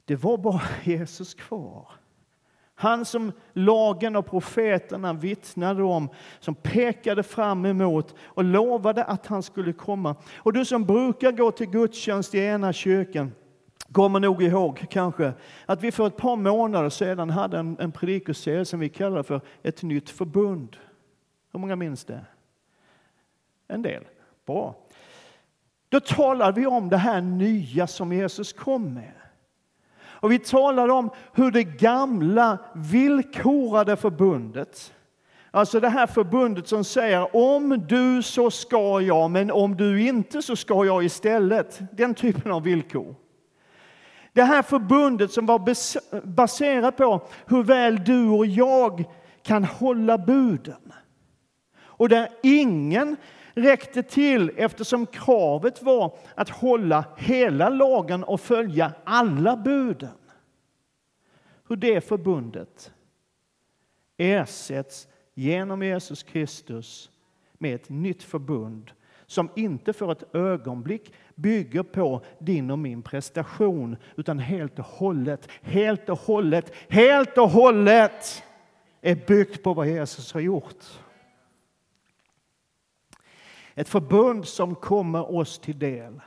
Det 0.07 0.17
var 0.17 0.39
bara 0.39 0.63
Jesus 0.85 1.35
kvar. 1.35 1.89
Han 2.79 3.05
som 3.05 3.33
lagen 3.53 4.17
och 4.17 4.27
profeterna 4.27 5.13
vittnade 5.13 5.83
om, 5.83 6.09
som 6.41 6.55
pekade 6.55 7.23
fram 7.23 7.67
emot 7.67 8.15
och 8.25 8.45
lovade 8.45 9.05
att 9.05 9.27
han 9.27 9.43
skulle 9.43 9.73
komma. 9.73 10.17
Och 10.37 10.53
du 10.53 10.65
som 10.65 10.85
brukar 10.85 11.33
gå 11.33 11.51
till 11.51 11.71
gudstjänst 11.71 12.35
i 12.35 12.39
ena 12.39 12.73
kyrkan 12.73 13.33
kommer 13.93 14.21
nog 14.21 14.43
ihåg 14.43 14.87
kanske 14.91 15.33
att 15.67 15.83
vi 15.83 15.93
för 15.93 16.07
ett 16.07 16.17
par 16.17 16.37
månader 16.37 16.91
sedan 16.91 17.31
hade 17.31 17.59
en, 17.59 17.77
en 17.81 17.93
predikoserie 17.93 18.65
som 18.65 18.81
vi 18.81 18.89
kallar 18.89 19.23
för 19.23 19.41
Ett 19.63 19.83
nytt 19.83 20.11
förbund. 20.11 20.77
Hur 21.53 21.61
många 21.61 21.77
minns 21.77 22.05
det? 22.05 22.25
En 23.69 23.83
del. 23.83 24.05
Bra. 24.47 24.75
Då 25.89 26.01
talade 26.01 26.61
vi 26.61 26.67
om 26.67 26.89
det 26.89 26.97
här 26.97 27.21
nya 27.21 27.87
som 27.87 28.13
Jesus 28.13 28.53
kom 28.53 28.95
med. 28.95 29.13
Och 30.27 30.33
vi 30.33 30.39
talade 30.39 30.93
om 30.93 31.11
hur 31.33 31.51
det 31.51 31.65
gamla 31.65 32.59
villkorade 32.75 33.97
förbundet, 33.97 34.95
alltså 35.51 35.81
det 35.81 35.89
här 35.89 36.07
förbundet 36.07 36.69
som 36.69 36.85
säger 36.85 37.37
om 37.37 37.85
du 37.89 38.23
så 38.23 38.51
ska 38.51 39.01
jag, 39.01 39.31
men 39.31 39.51
om 39.51 39.77
du 39.77 40.03
inte 40.03 40.43
så 40.43 40.57
ska 40.57 40.85
jag 40.85 41.05
istället. 41.05 41.81
Den 41.93 42.15
typen 42.15 42.53
av 42.53 42.63
villkor. 42.63 43.15
Det 44.33 44.43
här 44.43 44.63
förbundet 44.63 45.33
som 45.33 45.47
var 45.47 45.59
baserat 46.27 46.97
på 46.97 47.21
hur 47.47 47.63
väl 47.63 48.05
du 48.05 48.29
och 48.29 48.47
jag 48.47 49.05
kan 49.43 49.65
hålla 49.65 50.19
buden. 50.19 50.93
Och 51.79 52.09
där 52.09 52.29
ingen 52.43 53.17
räckte 53.57 54.03
till 54.03 54.51
eftersom 54.57 55.07
kravet 55.07 55.83
var 55.83 56.19
att 56.35 56.49
hålla 56.49 57.05
hela 57.17 57.69
lagen 57.69 58.25
och 58.25 58.41
följa 58.41 58.93
alla 59.05 59.57
buden. 59.57 60.19
Hur 61.69 61.77
det 61.77 62.01
förbundet 62.01 62.93
ersätts 64.17 65.09
genom 65.35 65.83
Jesus 65.83 66.23
Kristus 66.23 67.11
med 67.59 67.75
ett 67.75 67.89
nytt 67.89 68.23
förbund 68.23 68.91
som 69.27 69.51
inte 69.57 69.93
för 69.93 70.13
ett 70.13 70.35
ögonblick 70.35 71.13
bygger 71.35 71.83
på 71.83 72.21
din 72.39 72.71
och 72.71 72.79
min 72.79 73.03
prestation 73.03 73.97
utan 74.17 74.39
helt 74.39 74.79
och 74.79 74.85
hållet, 74.85 75.49
helt 75.63 76.09
och 76.09 76.19
hållet, 76.19 76.73
helt 76.89 77.39
och 77.39 77.51
hållet 77.51 78.43
är 79.01 79.27
byggt 79.27 79.63
på 79.63 79.75
vad 79.75 79.89
Jesus 79.89 80.33
har 80.33 80.41
gjort. 80.41 80.85
Ett 83.79 83.89
förbund 83.89 84.47
som 84.47 84.75
kommer 84.75 85.35
oss 85.35 85.59
till 85.59 85.79
del 85.79 86.21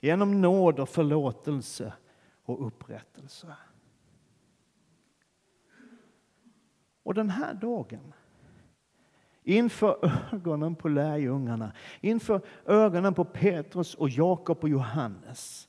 genom 0.00 0.40
nåd 0.40 0.80
och 0.80 0.88
förlåtelse 0.88 1.92
och 2.44 2.66
upprättelse. 2.66 3.56
Och 7.02 7.14
den 7.14 7.30
här 7.30 7.54
dagen, 7.54 8.14
inför 9.42 10.12
ögonen 10.32 10.74
på 10.74 10.88
lärjungarna, 10.88 11.72
inför 12.00 12.40
ögonen 12.66 13.14
på 13.14 13.24
Petrus 13.24 13.94
och 13.94 14.08
Jakob 14.08 14.58
och 14.62 14.68
Johannes, 14.68 15.68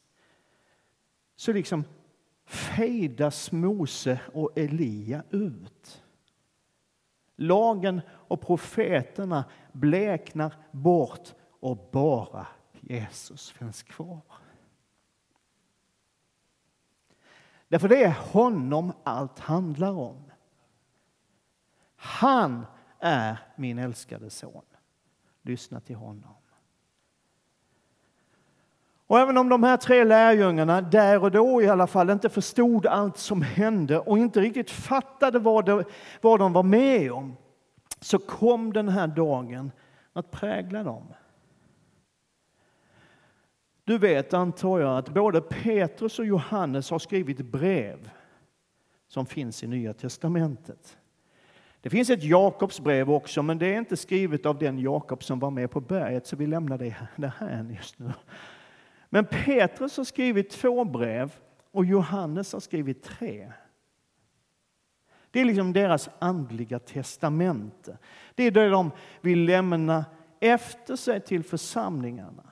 så 1.36 1.54
liksom 1.54 1.84
fejdas 2.46 3.52
Mose 3.52 4.20
och 4.34 4.58
Elia 4.58 5.24
ut. 5.30 6.05
Lagen 7.36 8.02
och 8.10 8.42
profeterna 8.42 9.46
bleknar 9.72 10.54
bort 10.72 11.34
och 11.60 11.90
bara 11.92 12.48
Jesus 12.80 13.50
finns 13.50 13.84
kvar. 13.84 14.22
Därför 17.68 17.90
det 17.90 18.04
är 18.04 18.16
honom 18.32 18.94
allt 19.04 19.40
handlar 19.40 19.92
om. 19.92 20.32
Han 21.96 22.66
är 23.00 23.38
min 23.56 23.80
älskade 23.80 24.30
son. 24.30 24.66
Lyssna 25.42 25.80
till 25.80 25.96
honom. 25.96 26.36
Och 29.08 29.20
även 29.20 29.38
om 29.38 29.50
de 29.50 29.64
här 29.64 29.78
tre 29.78 30.04
lärjungarna 30.04 30.82
där 30.82 31.24
och 31.24 31.32
då 31.32 31.62
i 31.62 31.68
alla 31.68 31.88
fall 31.88 32.10
inte 32.10 32.30
förstod 32.30 32.86
allt 32.86 33.18
som 33.18 33.42
hände 33.42 34.00
och 34.00 34.18
inte 34.18 34.42
riktigt 34.42 34.72
fattade 34.72 35.40
vad, 35.40 35.66
det, 35.66 35.84
vad 36.22 36.40
de 36.40 36.54
var 36.54 36.64
med 36.64 37.12
om 37.12 37.38
så 38.00 38.20
kom 38.20 38.74
den 38.74 38.90
här 38.90 39.08
dagen 39.08 39.72
att 40.14 40.32
prägla 40.32 40.84
dem. 40.84 41.14
Du 43.84 43.98
vet, 43.98 44.34
antar 44.34 44.80
jag, 44.80 44.98
att 44.98 45.10
både 45.10 45.42
Petrus 45.42 46.20
och 46.20 46.26
Johannes 46.26 46.90
har 46.90 47.00
skrivit 47.00 47.42
brev 47.42 48.10
som 49.08 49.26
finns 49.26 49.64
i 49.64 49.68
Nya 49.68 49.94
testamentet. 49.94 50.98
Det 51.82 51.90
finns 51.90 52.10
ett 52.10 52.24
Jakobsbrev 52.24 53.12
också, 53.12 53.44
men 53.44 53.58
det 53.58 53.74
är 53.74 53.78
inte 53.78 53.98
skrivet 53.98 54.46
av 54.46 54.60
den 54.60 54.80
Jakob 54.80 55.24
som 55.24 55.40
var 55.40 55.52
med 55.52 55.72
på 55.72 55.82
berget, 55.82 56.28
så 56.28 56.36
vi 56.36 56.48
lämnar 56.48 56.78
det, 56.78 57.34
här 57.38 57.76
just 57.78 58.00
nu. 58.00 58.12
Men 59.16 59.26
Petrus 59.26 59.98
har 59.98 60.04
skrivit 60.04 60.50
två 60.50 60.84
brev 60.84 61.36
och 61.72 61.86
Johannes 61.86 62.54
har 62.54 62.60
skrivit 62.60 63.04
tre. 63.04 63.52
Det 65.32 65.42
är 65.42 65.46
liksom 65.46 65.74
deras 65.74 66.10
andliga 66.20 66.80
testamente. 66.80 67.98
Det 68.36 68.44
är 68.44 68.52
det 68.52 68.70
de 68.70 68.92
vill 69.22 69.46
lämna 69.46 70.06
efter 70.40 70.96
sig 70.96 71.22
till 71.22 71.44
församlingarna. 71.44 72.44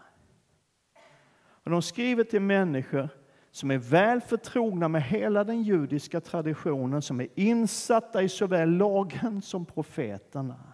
Och 1.36 1.72
de 1.72 1.82
skriver 1.82 2.24
till 2.24 2.42
människor 2.42 3.10
som 3.52 3.72
är 3.72 3.78
väl 3.78 4.22
förtrogna 4.22 4.88
med 4.88 5.04
hela 5.04 5.44
den 5.44 5.64
judiska 5.64 6.22
traditionen, 6.22 7.02
som 7.02 7.22
är 7.22 7.28
insatta 7.36 8.24
i 8.24 8.30
såväl 8.30 8.70
lagen 8.70 9.42
som 9.42 9.66
profeterna. 9.66 10.74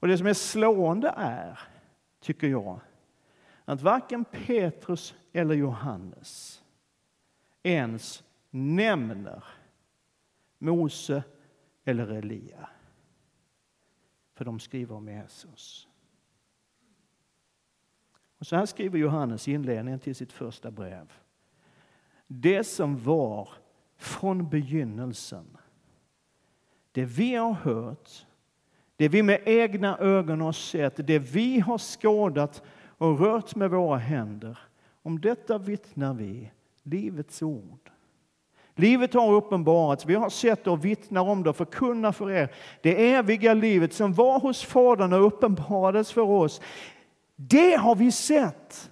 Och 0.00 0.08
det 0.08 0.18
som 0.18 0.26
är 0.26 0.34
slående 0.34 1.14
är, 1.16 1.58
tycker 2.20 2.46
jag, 2.46 2.80
att 3.70 3.82
varken 3.82 4.24
Petrus 4.24 5.14
eller 5.32 5.54
Johannes 5.54 6.62
ens 7.62 8.24
nämner 8.50 9.44
Mose 10.58 11.22
eller 11.84 12.08
Elia. 12.08 12.68
För 14.34 14.44
de 14.44 14.60
skriver 14.60 14.94
om 14.94 15.08
Jesus. 15.08 15.88
Och 18.38 18.46
så 18.46 18.56
här 18.56 18.66
skriver 18.66 18.98
Johannes 18.98 19.48
i 19.48 19.52
inledningen 19.52 20.00
till 20.00 20.14
sitt 20.14 20.32
första 20.32 20.70
brev. 20.70 21.12
Det 22.26 22.64
som 22.64 22.98
var 22.98 23.48
från 23.96 24.48
begynnelsen, 24.48 25.56
det 26.92 27.04
vi 27.04 27.34
har 27.34 27.52
hört, 27.52 28.26
det 28.96 29.08
vi 29.08 29.22
med 29.22 29.42
egna 29.46 29.98
ögon 29.98 30.40
har 30.40 30.52
sett, 30.52 31.06
det 31.06 31.18
vi 31.18 31.60
har 31.60 31.78
skådat 31.78 32.62
och 33.00 33.20
rört 33.20 33.54
med 33.54 33.70
våra 33.70 33.98
händer. 33.98 34.58
Om 35.02 35.20
detta 35.20 35.58
vittnar 35.58 36.14
vi, 36.14 36.50
Livets 36.82 37.42
ord. 37.42 37.90
Livet 38.74 39.14
har 39.14 39.32
uppenbarats, 39.32 40.06
vi 40.06 40.14
har 40.14 40.30
sett 40.30 40.66
och 40.66 40.84
vittnar 40.84 41.20
om 41.20 41.42
det 41.42 41.50
och 41.50 41.56
förkunnar 41.56 42.12
för 42.12 42.30
er 42.30 42.54
det 42.82 43.12
eviga 43.12 43.54
livet 43.54 43.92
som 43.92 44.12
var 44.12 44.40
hos 44.40 44.64
Fadern 44.64 45.12
och 45.12 45.26
uppenbarades 45.26 46.12
för 46.12 46.22
oss. 46.22 46.60
Det 47.36 47.74
har 47.74 47.94
vi 47.94 48.12
sett 48.12 48.90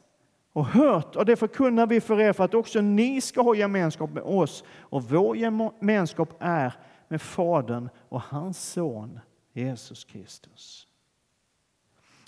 och 0.53 0.67
hört 0.67 1.17
och 1.17 1.27
det 1.27 1.37
förkunnar 1.37 1.87
vi 1.87 2.00
för 2.00 2.21
er 2.21 2.33
för 2.33 2.45
att 2.45 2.55
också 2.55 2.81
ni 2.81 3.21
ska 3.21 3.43
ha 3.43 3.55
gemenskap 3.55 4.11
med 4.11 4.23
oss. 4.23 4.65
Och 4.79 5.03
vår 5.03 5.37
gemenskap 5.37 6.37
är 6.38 6.73
med 7.09 7.23
Fadern 7.23 7.88
och 8.09 8.23
hans 8.23 8.73
son 8.73 9.21
Jesus 9.53 10.05
Kristus. 10.05 10.88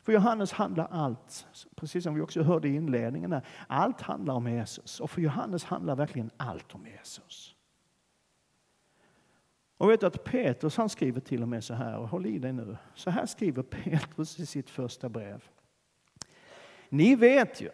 För 0.02 0.12
Johannes 0.12 0.52
handlar 0.52 0.88
allt, 0.90 1.47
precis 1.76 2.04
som 2.04 2.14
vi 2.14 2.21
också 2.21 2.42
hörde 2.42 2.69
i 2.69 2.75
inledningen, 2.75 3.40
allt 3.66 4.00
handlar 4.00 4.35
om 4.35 4.47
Jesus. 4.47 5.00
Och 5.00 5.11
för 5.11 5.21
Johannes 5.21 5.64
handlar 5.64 5.97
verkligen 5.97 6.30
allt 6.37 6.75
om 6.75 6.87
Jesus. 6.87 7.54
Och 9.76 9.90
vet 9.90 10.00
du 10.00 10.07
att 10.07 10.25
Petrus 10.25 10.76
han 10.76 10.88
skriver 10.88 11.21
till 11.21 11.42
och 11.42 11.49
med 11.49 11.64
så 11.64 11.75
här, 11.75 11.99
och 11.99 12.09
håll 12.09 12.26
i 12.26 12.38
dig 12.38 12.52
nu. 12.52 12.76
Så 12.95 13.11
här 13.11 13.26
skriver 13.26 13.62
Petrus 13.62 14.40
i 14.40 14.47
sitt 14.47 14.71
första 14.71 15.09
brev. 15.09 15.45
Ni 16.88 17.14
vet 17.14 17.61
ju 17.61 17.71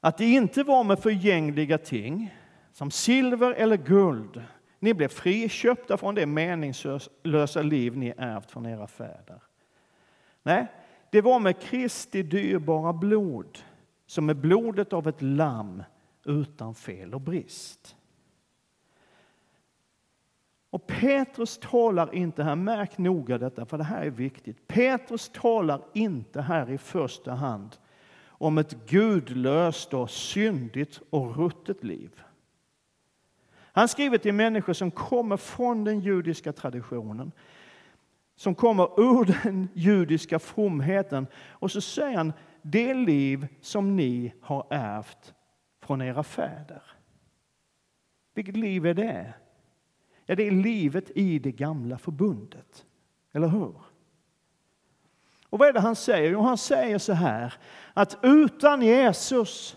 att 0.00 0.18
det 0.18 0.24
inte 0.24 0.62
var 0.62 0.84
med 0.84 0.98
förgängliga 0.98 1.78
ting 1.78 2.34
som 2.72 2.90
silver 2.90 3.52
eller 3.52 3.76
guld 3.76 4.42
ni 4.78 4.94
blev 4.94 5.08
friköpta 5.08 5.96
från 5.96 6.14
det 6.14 6.26
meningslösa 6.26 7.62
liv 7.62 7.96
ni 7.96 8.14
ärvt 8.16 8.50
från 8.50 8.66
era 8.66 8.86
fäder. 8.86 9.42
Nej, 10.42 10.66
det 11.12 11.20
var 11.20 11.40
med 11.40 11.60
Kristi 11.60 12.22
dyrbara 12.22 12.92
blod, 12.92 13.58
som 14.06 14.30
är 14.30 14.34
blodet 14.34 14.92
av 14.92 15.08
ett 15.08 15.22
lamm 15.22 15.82
utan 16.24 16.74
fel 16.74 17.14
och 17.14 17.20
brist. 17.20 17.96
Och 20.70 20.86
Petrus 20.86 21.58
talar 21.58 22.14
inte 22.14 22.42
här, 22.42 22.56
märk 22.56 22.98
noga 22.98 23.38
detta 23.38 23.66
för 23.66 23.78
det 23.78 23.84
här 23.84 24.04
är 24.04 24.10
viktigt. 24.10 24.66
Petrus 24.66 25.28
talar 25.28 25.82
inte 25.92 26.40
här 26.40 26.70
i 26.70 26.78
första 26.78 27.32
hand 27.32 27.76
om 28.26 28.58
ett 28.58 28.86
gudlöst 28.88 29.94
och 29.94 30.10
syndigt 30.10 31.00
och 31.10 31.36
ruttet 31.36 31.84
liv. 31.84 32.22
Han 33.54 33.88
skriver 33.88 34.18
till 34.18 34.34
människor 34.34 34.72
som 34.72 34.90
kommer 34.90 35.36
från 35.36 35.84
den 35.84 36.00
judiska 36.00 36.52
traditionen, 36.52 37.32
som 38.42 38.54
kommer 38.54 39.00
ur 39.00 39.42
den 39.42 39.68
judiska 39.74 40.38
fromheten. 40.38 41.26
Och 41.48 41.70
så 41.70 41.80
säger 41.80 42.16
han, 42.16 42.32
det 42.62 42.94
liv 42.94 43.46
som 43.60 43.96
ni 43.96 44.32
har 44.40 44.66
ärvt 44.70 45.34
från 45.82 46.02
era 46.02 46.22
fäder. 46.22 46.82
Vilket 48.34 48.56
liv 48.56 48.86
är 48.86 48.94
det? 48.94 49.34
Ja, 50.26 50.34
det 50.34 50.46
är 50.46 50.50
livet 50.50 51.10
i 51.14 51.38
det 51.38 51.52
gamla 51.52 51.98
förbundet. 51.98 52.86
Eller 53.32 53.48
hur? 53.48 53.74
Och 55.48 55.58
vad 55.58 55.68
är 55.68 55.72
det 55.72 55.80
han 55.80 55.96
säger? 55.96 56.30
Jo, 56.30 56.40
han 56.40 56.58
säger 56.58 56.98
så 56.98 57.12
här 57.12 57.54
att 57.94 58.18
utan 58.22 58.82
Jesus 58.82 59.76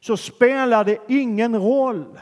så 0.00 0.16
spelar 0.16 0.84
det 0.84 0.98
ingen 1.08 1.56
roll 1.56 2.20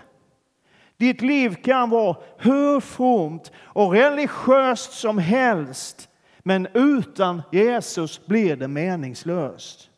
ditt 0.97 1.23
liv 1.23 1.55
kan 1.55 1.91
vara 1.91 2.17
hur 2.39 2.81
fromt 2.81 3.53
och 3.59 3.93
religiöst 3.93 4.93
som 4.93 5.19
helst, 5.19 6.09
men 6.39 6.69
utan 6.75 7.43
Jesus 7.53 8.27
blir 8.27 8.57
det 8.57 8.69
meningslöst. 8.69 9.91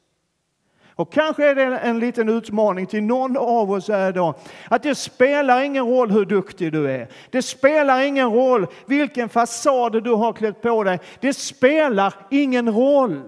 Och 0.98 1.12
kanske 1.12 1.50
är 1.50 1.54
det 1.54 1.78
en 1.78 1.98
liten 1.98 2.28
utmaning 2.28 2.86
till 2.86 3.02
någon 3.02 3.36
av 3.36 3.70
oss 3.70 3.88
här 3.88 4.08
idag. 4.08 4.34
Att 4.68 4.82
det 4.82 4.94
spelar 4.94 5.62
ingen 5.62 5.86
roll 5.86 6.10
hur 6.10 6.24
duktig 6.24 6.72
du 6.72 6.90
är. 6.90 7.08
Det 7.30 7.42
spelar 7.42 8.00
ingen 8.00 8.32
roll 8.32 8.66
vilken 8.86 9.28
fasad 9.28 10.04
du 10.04 10.10
har 10.10 10.32
klätt 10.32 10.62
på 10.62 10.84
dig. 10.84 10.98
Det 11.20 11.34
spelar 11.34 12.14
ingen 12.30 12.72
roll. 12.72 13.22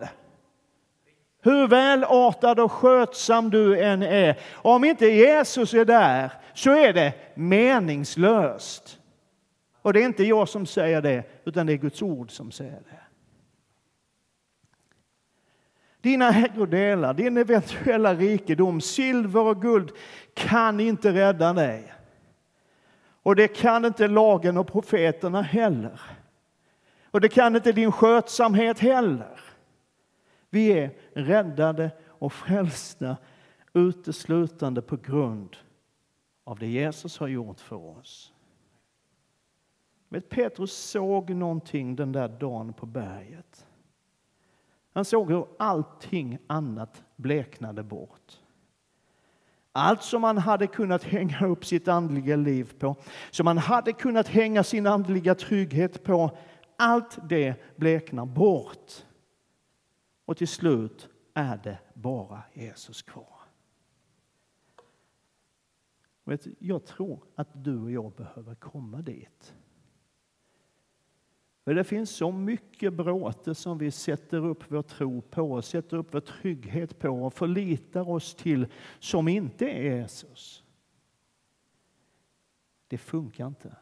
Hur 1.43 1.69
välartad 1.69 2.61
och 2.61 2.73
skötsam 2.73 3.51
du 3.51 3.81
än 3.81 4.03
är. 4.03 4.41
Om 4.55 4.85
inte 4.85 5.07
Jesus 5.07 5.75
är 5.75 5.85
där 5.85 6.33
så 6.55 6.71
är 6.71 6.93
det 6.93 7.13
meningslöst. 7.35 8.99
Och 9.83 9.93
det 9.93 10.01
är 10.01 10.05
inte 10.05 10.25
jag 10.25 10.49
som 10.49 10.67
säger 10.67 11.03
det, 11.03 11.25
utan 11.45 11.67
det 11.67 11.73
är 11.73 11.77
Guds 11.77 12.03
ord 12.03 12.31
som 12.31 12.51
säger 12.53 12.73
det. 12.73 13.01
Dina 16.01 16.29
ägodelar, 16.29 17.15
din 17.15 17.37
eventuella 17.37 18.15
rikedom, 18.15 18.81
silver 18.81 19.41
och 19.41 19.63
guld 19.63 19.91
kan 20.35 20.81
inte 20.81 21.13
rädda 21.13 21.53
dig. 21.53 21.95
Och 23.23 23.37
det 23.37 23.49
kan 23.49 23.85
inte 23.85 24.09
lagen 24.09 24.57
och 24.57 24.73
profeterna 24.73 25.43
heller. 25.43 26.01
Och 27.11 27.21
det 27.21 27.29
kan 27.29 27.57
inte 27.57 27.73
din 27.73 27.93
skötsamhet 27.93 28.79
heller. 28.79 29.41
Vi 30.51 30.73
är 30.73 30.91
räddade 31.15 31.91
och 32.07 32.33
frälsta 32.33 33.17
uteslutande 33.75 34.83
på 34.83 34.97
grund 34.97 35.57
av 36.45 36.59
det 36.59 36.67
Jesus 36.67 37.19
har 37.19 37.29
gjort 37.29 37.61
för 37.61 37.99
oss. 37.99 38.33
Men 40.09 40.23
Petrus 40.23 40.73
såg 40.73 41.31
någonting 41.31 41.97
den 41.97 42.13
där 42.13 42.29
dagen 42.29 42.73
på 42.73 42.87
berget. 42.87 43.67
Han 44.93 45.05
såg 45.05 45.31
hur 45.31 45.47
allting 45.59 46.39
annat 46.47 47.03
bleknade 47.17 47.83
bort. 47.83 48.39
Allt 49.73 50.03
som 50.03 50.23
man 50.23 50.39
hade 50.39 50.67
kunnat 50.67 51.05
hänga 51.05 51.47
upp 51.47 51.65
sitt 51.65 51.89
andliga 51.89 52.37
liv 52.37 52.73
på, 52.79 52.97
som 53.31 53.45
man 53.45 53.59
hade 53.59 53.93
kunnat 53.93 54.29
hänga 54.29 54.65
sin 54.65 54.87
andliga 54.87 55.35
trygghet 55.35 56.05
på, 56.05 56.37
allt 56.77 57.19
det 57.29 57.55
bleknar 57.77 58.27
bort. 58.27 59.05
Och 60.31 60.37
till 60.37 60.49
slut 60.49 61.09
är 61.35 61.57
det 61.57 61.79
bara 61.95 62.43
Jesus 62.53 63.03
kvar. 63.03 63.39
Vet, 66.25 66.47
jag 66.59 66.85
tror 66.85 67.25
att 67.35 67.65
du 67.65 67.79
och 67.79 67.91
jag 67.91 68.13
behöver 68.13 68.55
komma 68.55 69.03
dit. 69.03 69.55
För 71.65 71.75
det 71.75 71.85
finns 71.85 72.11
så 72.11 72.33
mycket 72.33 72.93
bråte 72.93 73.55
som 73.55 73.79
vi 73.79 73.91
sätter 73.91 74.47
upp 74.47 74.65
vår 74.69 74.83
tro 74.83 75.21
på, 75.21 75.63
sätter 75.63 75.97
upp 75.97 76.15
vår 76.15 76.21
trygghet 76.21 76.99
på 76.99 77.09
och 77.09 77.35
förlitar 77.35 78.09
oss 78.09 78.35
till 78.35 78.67
som 78.99 79.29
inte 79.29 79.67
är 79.67 79.97
Jesus. 79.97 80.65
Det 82.89 82.99
funkar 82.99 83.47
inte. 83.47 83.77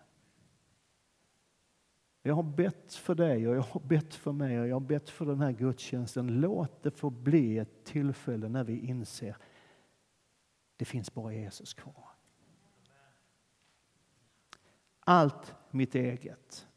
Jag 2.29 2.35
har 2.35 2.43
bett 2.43 2.95
för 2.95 3.15
dig 3.15 3.49
och 3.49 3.57
jag 3.57 3.63
har 3.63 3.81
bett 3.81 4.15
för 4.15 4.33
mig 4.33 4.61
och 4.61 4.69
jag 4.69 4.77
har 4.77 4.81
bett 4.81 5.11
för 5.11 5.27
den 5.27 5.41
här 5.41 5.53
gudstjänsten. 5.53 6.41
Låt 6.41 6.83
det 6.83 6.91
få 6.91 7.11
bli 7.11 7.59
ett 7.59 7.85
tillfälle 7.85 8.49
när 8.49 8.65
vi 8.65 8.79
inser 8.79 9.37
det 10.77 10.85
finns 10.85 11.15
bara 11.15 11.33
Jesus 11.33 11.75
kvar. 11.75 12.09
allt 15.01 15.55
mitt 15.71 15.95
eget 15.95 16.69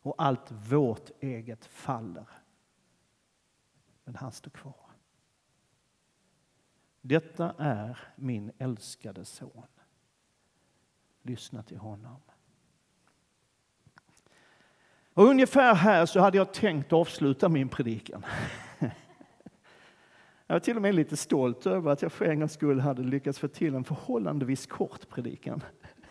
och 0.00 0.14
allt 0.18 0.52
vårt 0.52 1.10
eget 1.20 1.64
faller. 1.64 2.28
Men 4.04 4.14
han 4.14 4.32
står 4.32 4.50
kvar. 4.50 4.90
Detta 7.00 7.54
är 7.58 7.98
min 8.16 8.52
älskade 8.58 9.24
son. 9.24 9.66
Lyssna 11.22 11.62
till 11.62 11.78
honom. 11.78 12.20
Och 15.14 15.24
ungefär 15.24 15.74
här 15.74 16.06
så 16.06 16.20
hade 16.20 16.36
jag 16.36 16.54
tänkt 16.54 16.92
avsluta 16.92 17.48
min 17.48 17.68
predikan. 17.68 18.24
Jag 20.46 20.54
var 20.54 20.60
till 20.60 20.76
och 20.76 20.82
med 20.82 20.94
lite 20.94 21.16
stolt 21.16 21.66
över 21.66 21.90
att 21.90 22.02
jag 22.02 22.12
för 22.12 22.24
en 22.24 22.40
gångs 22.40 22.52
skull 22.52 22.80
hade 22.80 23.02
lyckats 23.02 23.38
få 23.38 23.48
till 23.48 23.74
en 23.74 23.84
förhållandevis 23.84 24.66
kort 24.66 25.08
predikan. 25.08 25.62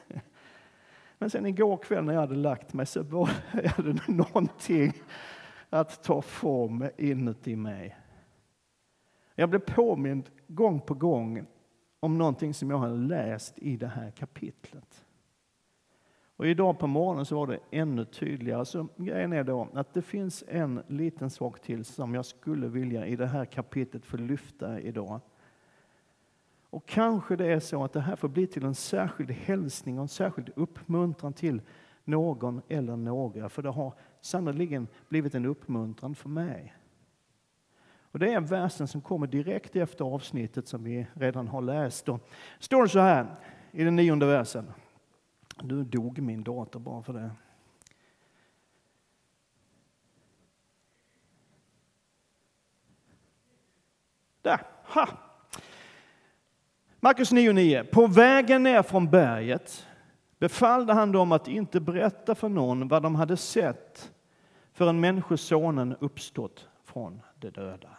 Men 1.18 1.30
sen 1.30 1.46
igår 1.46 1.78
kväll 1.78 2.04
när 2.04 2.14
jag 2.14 2.22
hade 2.22 2.36
lagt 2.36 2.74
mig 2.74 2.86
så 2.86 3.04
började 3.04 3.94
det 3.94 4.08
någonting 4.08 4.94
att 5.70 6.04
ta 6.04 6.22
form 6.22 6.90
inuti 6.98 7.56
mig. 7.56 7.98
Jag 9.36 9.50
blev 9.50 9.60
påmind 9.60 10.30
gång 10.48 10.82
på 10.82 10.94
gång 10.94 11.46
om 12.00 12.18
någonting 12.18 12.54
som 12.54 12.70
jag 12.70 12.78
har 12.78 12.90
läst 12.90 13.60
i 13.60 13.78
det 13.78 13.88
här 13.88 14.12
kapitlet. 14.12 15.06
Och 16.42 16.48
idag 16.48 16.80
på 16.80 16.88
morgonen 16.88 17.26
så 17.26 17.36
var 17.36 17.48
det 17.48 17.60
ännu 17.72 18.06
tydligare. 18.06 18.66
Så 18.66 18.88
grejen 18.98 19.34
är 19.34 19.44
då 19.44 19.68
att 19.74 19.94
det 19.94 20.02
finns 20.02 20.44
en 20.48 20.84
liten 20.88 21.30
sak 21.30 21.60
till 21.60 21.86
som 21.86 22.16
jag 22.16 22.26
skulle 22.26 22.68
vilja 22.68 23.06
i 23.06 23.16
det 23.16 23.28
här 23.28 23.46
kapitlet 23.46 24.06
få 24.06 24.18
lyfta 24.18 24.80
idag. 24.80 25.20
Och 26.70 26.86
kanske 26.86 27.36
det 27.36 27.52
är 27.52 27.60
så 27.60 27.84
att 27.84 27.94
det 27.94 28.00
här 28.00 28.16
får 28.16 28.28
bli 28.28 28.48
till 28.48 28.66
en 28.66 28.76
särskild 28.76 29.32
hälsning 29.32 29.98
och 29.98 30.02
en 30.02 30.08
särskild 30.08 30.50
uppmuntran 30.56 31.34
till 31.34 31.62
någon 32.04 32.62
eller 32.68 32.96
några. 32.96 33.50
För 33.50 33.62
det 33.62 33.70
har 33.70 33.94
sannoliken 34.22 34.88
blivit 35.10 35.36
en 35.36 35.46
uppmuntran 35.46 36.16
för 36.16 36.30
mig. 36.30 36.76
Och 38.02 38.20
Det 38.20 38.34
är 38.34 38.42
versen 38.42 38.88
som 38.88 39.02
kommer 39.02 39.28
direkt 39.28 39.76
efter 39.76 40.06
avsnittet 40.06 40.68
som 40.68 40.84
vi 40.84 41.08
redan 41.14 41.48
har 41.48 41.62
läst. 41.62 42.06
Då 42.06 42.20
står 42.60 42.84
det 42.84 42.90
så 42.90 43.00
här 43.00 43.36
i 43.72 43.84
den 43.84 43.96
nionde 43.96 44.26
versen. 44.26 44.74
Nu 45.64 45.84
dog 45.84 46.20
min 46.20 46.44
dator 46.44 46.80
bara 46.80 47.04
för 47.04 47.14
det. 47.14 47.32
Där, 54.42 54.60
ha! 54.84 55.08
Markus 57.00 57.32
9.9. 57.32 57.84
På 57.84 58.08
vägen 58.08 58.64
ner 58.64 58.84
från 58.84 59.10
berget 59.10 59.88
befallde 60.40 60.94
han 60.94 61.12
dem 61.12 61.32
att 61.32 61.48
inte 61.48 61.80
berätta 61.80 62.36
för 62.36 62.50
någon 62.50 62.88
vad 62.88 63.04
de 63.04 63.16
hade 63.16 63.38
sett 63.38 64.12
förrän 64.74 65.00
Människosonen 65.00 65.96
uppstått 66.00 66.68
från 66.84 67.22
de 67.36 67.50
döda. 67.50 67.90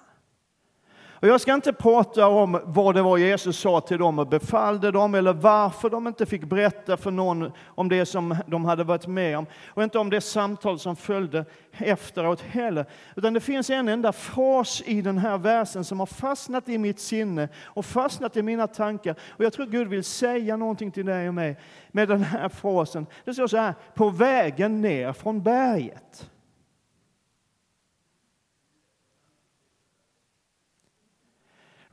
Och 1.23 1.29
jag 1.29 1.41
ska 1.41 1.55
inte 1.55 1.73
prata 1.73 2.27
om 2.27 2.61
vad 2.65 2.95
det 2.95 3.03
var 3.03 3.19
Jesus 3.19 3.59
sa 3.59 3.81
till 3.81 3.99
dem 3.99 4.19
och 4.19 4.27
befallde 4.27 4.91
dem 4.91 5.15
eller 5.15 5.33
varför 5.33 5.91
de 5.91 6.07
inte 6.07 6.27
fick 6.27 6.45
berätta 6.45 6.97
för 6.97 7.11
någon 7.11 7.53
om 7.67 7.89
det 7.89 8.07
som 8.07 8.37
de 8.47 8.65
hade 8.65 8.85
varit 8.85 9.07
med 9.07 9.39
om 9.39 9.47
och 9.69 9.83
inte 9.83 9.99
om 9.99 10.11
det 10.11 10.21
samtal 10.21 10.79
som 10.79 10.97
följde 10.97 11.45
efteråt 11.73 12.41
heller. 12.41 12.87
Utan 13.17 13.35
det 13.35 13.41
finns 13.41 13.71
en 13.71 13.89
enda 13.89 14.13
fras 14.13 14.83
i 14.87 15.03
den 15.03 15.19
här 15.19 15.39
versen 15.39 15.85
som 15.85 16.01
har 16.01 16.07
fastnat 16.07 16.69
i 16.69 16.79
mitt 16.79 17.01
sinne 17.01 17.49
och 17.65 17.87
fastnat 17.87 18.37
i 18.37 18.43
mina 18.43 18.67
tankar. 18.67 19.15
Och 19.31 19.45
jag 19.45 19.53
tror 19.53 19.67
Gud 19.67 19.89
vill 19.89 20.05
säga 20.05 20.57
någonting 20.57 20.91
till 20.91 21.07
dig 21.07 21.29
och 21.29 21.35
mig 21.35 21.57
med 21.89 22.09
den 22.09 22.23
här 22.23 22.49
frasen. 22.49 23.07
Det 23.25 23.35
står 23.35 23.47
så 23.47 23.57
här, 23.57 23.75
på 23.95 24.11
vägen 24.11 24.81
ner 24.81 25.13
från 25.13 25.43
berget. 25.43 26.32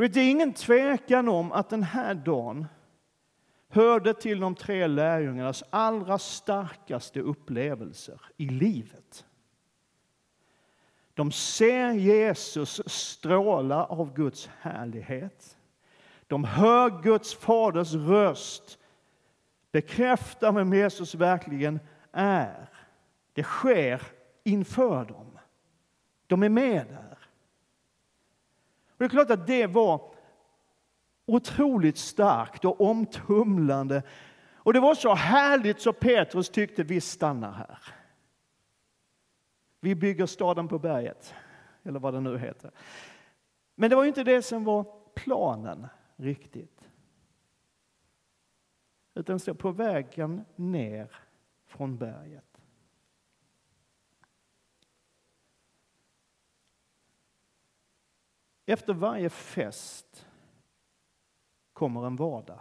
Det 0.07 0.17
är 0.17 0.31
ingen 0.31 0.53
tvekan 0.53 1.29
om 1.29 1.51
att 1.51 1.69
den 1.69 1.83
här 1.83 2.13
dagen 2.13 2.67
hörde 3.69 4.13
till 4.13 4.39
de 4.39 4.55
tre 4.55 4.87
lärjungarnas 4.87 5.63
allra 5.69 6.17
starkaste 6.17 7.19
upplevelser 7.19 8.21
i 8.37 8.45
livet. 8.45 9.25
De 11.13 11.31
ser 11.31 11.91
Jesus 11.91 12.81
stråla 12.85 13.85
av 13.85 14.13
Guds 14.13 14.49
härlighet. 14.61 15.57
De 16.27 16.43
hör 16.43 17.01
Guds 17.03 17.33
faders 17.33 17.93
röst 17.93 18.79
bekräfta 19.71 20.51
vem 20.51 20.73
Jesus 20.73 21.15
verkligen 21.15 21.79
är. 22.11 22.69
Det 23.33 23.43
sker 23.43 24.01
inför 24.43 25.05
dem. 25.05 25.39
De 26.27 26.43
är 26.43 26.49
med 26.49 26.85
där. 26.87 27.08
Och 28.99 29.03
det 29.03 29.05
är 29.05 29.09
klart 29.09 29.31
att 29.31 29.47
det 29.47 29.67
var 29.67 30.13
otroligt 31.25 31.97
starkt 31.97 32.65
och 32.65 32.81
omtumlande. 32.81 34.03
Och 34.55 34.73
det 34.73 34.79
var 34.79 34.95
så 34.95 35.13
härligt 35.13 35.81
så 35.81 35.93
Petrus 35.93 36.49
tyckte 36.49 36.83
vi 36.83 37.01
stannar 37.01 37.51
här. 37.51 37.79
Vi 39.79 39.95
bygger 39.95 40.25
staden 40.25 40.67
på 40.67 40.79
berget, 40.79 41.33
eller 41.83 41.99
vad 41.99 42.13
det 42.13 42.21
nu 42.21 42.37
heter. 42.37 42.71
Men 43.75 43.89
det 43.89 43.95
var 43.95 44.05
inte 44.05 44.23
det 44.23 44.41
som 44.41 44.63
var 44.63 44.85
planen 45.15 45.87
riktigt. 46.15 46.89
Utan 49.13 49.39
så 49.39 49.53
på 49.53 49.71
vägen 49.71 50.45
ner 50.55 51.11
från 51.65 51.97
berget. 51.97 52.48
Efter 58.69 58.93
varje 58.93 59.29
fest 59.29 60.27
kommer 61.73 62.07
en 62.07 62.15
vardag. 62.15 62.59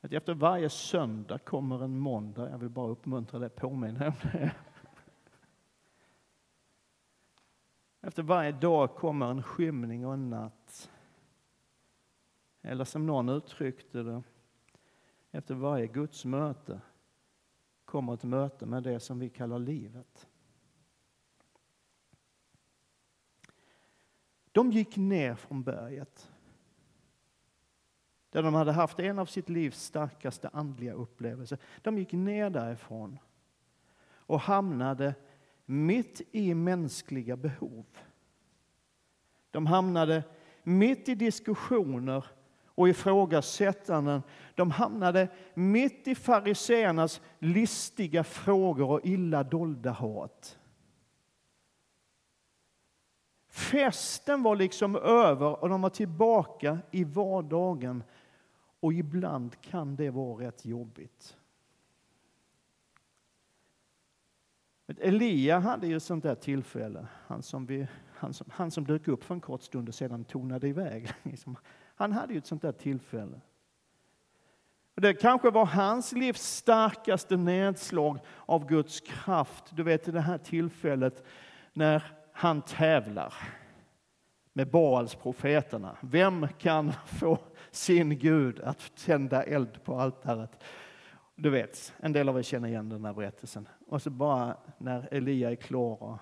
efter 0.00 0.34
varje 0.34 0.70
söndag 0.70 1.38
kommer 1.38 1.84
en 1.84 1.98
måndag. 1.98 2.50
Jag 2.50 2.58
vill 2.58 2.68
bara 2.68 2.88
uppmuntra 2.88 3.38
dig, 3.38 3.48
påminna 3.48 4.06
om 4.06 4.14
det. 4.22 4.54
Efter 8.00 8.22
varje 8.22 8.52
dag 8.52 8.94
kommer 8.94 9.30
en 9.30 9.42
skymning 9.42 10.06
och 10.06 10.14
en 10.14 10.30
natt. 10.30 10.90
Eller 12.62 12.84
som 12.84 13.06
någon 13.06 13.28
uttryckte 13.28 14.02
det, 14.02 14.22
efter 15.30 15.54
varje 15.54 15.86
Guds 15.86 16.24
möte 16.24 16.80
kommer 17.84 18.14
ett 18.14 18.24
möte 18.24 18.66
med 18.66 18.82
det 18.82 19.00
som 19.00 19.18
vi 19.18 19.28
kallar 19.28 19.58
livet. 19.58 20.27
De 24.58 24.72
gick 24.72 24.96
ner 24.96 25.34
från 25.34 25.62
berget 25.62 26.32
där 28.30 28.42
de 28.42 28.54
hade 28.54 28.72
haft 28.72 29.00
en 29.00 29.18
av 29.18 29.26
sitt 29.26 29.48
livs 29.48 29.82
starkaste 29.82 30.48
andliga 30.52 30.92
upplevelser. 30.92 31.58
De 31.82 31.98
gick 31.98 32.12
ner 32.12 32.50
därifrån 32.50 33.18
och 34.10 34.40
hamnade 34.40 35.14
mitt 35.66 36.20
i 36.32 36.54
mänskliga 36.54 37.36
behov. 37.36 37.86
De 39.50 39.66
hamnade 39.66 40.24
mitt 40.62 41.08
i 41.08 41.14
diskussioner 41.14 42.26
och 42.64 42.88
ifrågasättanden. 42.88 44.22
De 44.54 44.70
hamnade 44.70 45.28
mitt 45.54 46.08
i 46.08 46.14
fariseernas 46.14 47.20
listiga 47.38 48.24
frågor 48.24 48.90
och 48.90 49.06
illa 49.06 49.42
dolda 49.42 49.90
hat. 49.90 50.58
Festen 53.58 54.42
var 54.42 54.56
liksom 54.56 54.96
över 54.96 55.62
och 55.62 55.68
de 55.68 55.80
var 55.80 55.90
tillbaka 55.90 56.78
i 56.90 57.04
vardagen. 57.04 58.02
Och 58.80 58.92
ibland 58.92 59.60
kan 59.60 59.96
det 59.96 60.10
vara 60.10 60.46
rätt 60.46 60.64
jobbigt. 60.64 61.36
Elia 64.98 65.58
hade 65.58 65.86
ju 65.86 65.96
ett 65.96 66.02
sånt 66.02 66.22
där 66.22 66.34
tillfälle, 66.34 67.06
han 67.26 67.42
som, 67.42 67.66
vi, 67.66 67.86
han, 68.14 68.34
som, 68.34 68.46
han 68.50 68.70
som 68.70 68.84
dök 68.84 69.08
upp 69.08 69.24
för 69.24 69.34
en 69.34 69.40
kort 69.40 69.62
stund 69.62 69.88
och 69.88 69.94
sedan 69.94 70.24
tonade 70.24 70.68
iväg. 70.68 71.12
Liksom. 71.22 71.56
Han 71.94 72.12
hade 72.12 72.32
ju 72.32 72.38
ett 72.38 72.46
sånt 72.46 72.62
där 72.62 72.72
tillfälle. 72.72 73.40
Det 74.94 75.14
kanske 75.14 75.50
var 75.50 75.66
hans 75.66 76.12
livs 76.12 76.42
starkaste 76.42 77.36
nedslag 77.36 78.18
av 78.46 78.66
Guds 78.66 79.00
kraft. 79.00 79.64
Du 79.76 79.82
vet, 79.82 80.12
det 80.12 80.20
här 80.20 80.38
tillfället 80.38 81.24
när 81.72 82.17
han 82.38 82.62
tävlar 82.62 83.34
med 84.52 84.70
Baals 84.70 85.14
profeterna. 85.14 85.96
Vem 86.00 86.46
kan 86.58 86.92
få 87.06 87.38
sin 87.70 88.18
Gud 88.18 88.60
att 88.60 88.96
tända 88.96 89.42
eld 89.42 89.84
på 89.84 90.00
altaret? 90.00 90.62
Du 91.34 91.50
vet, 91.50 91.92
en 92.00 92.12
del 92.12 92.28
av 92.28 92.38
er 92.38 92.42
känner 92.42 92.68
igen 92.68 92.88
den 92.88 93.04
här 93.04 93.12
berättelsen. 93.12 93.68
Och 93.86 94.02
så 94.02 94.10
bara 94.10 94.56
när 94.78 95.08
Elia 95.10 95.50
är 95.50 95.54
klar 95.54 96.02
och 96.02 96.18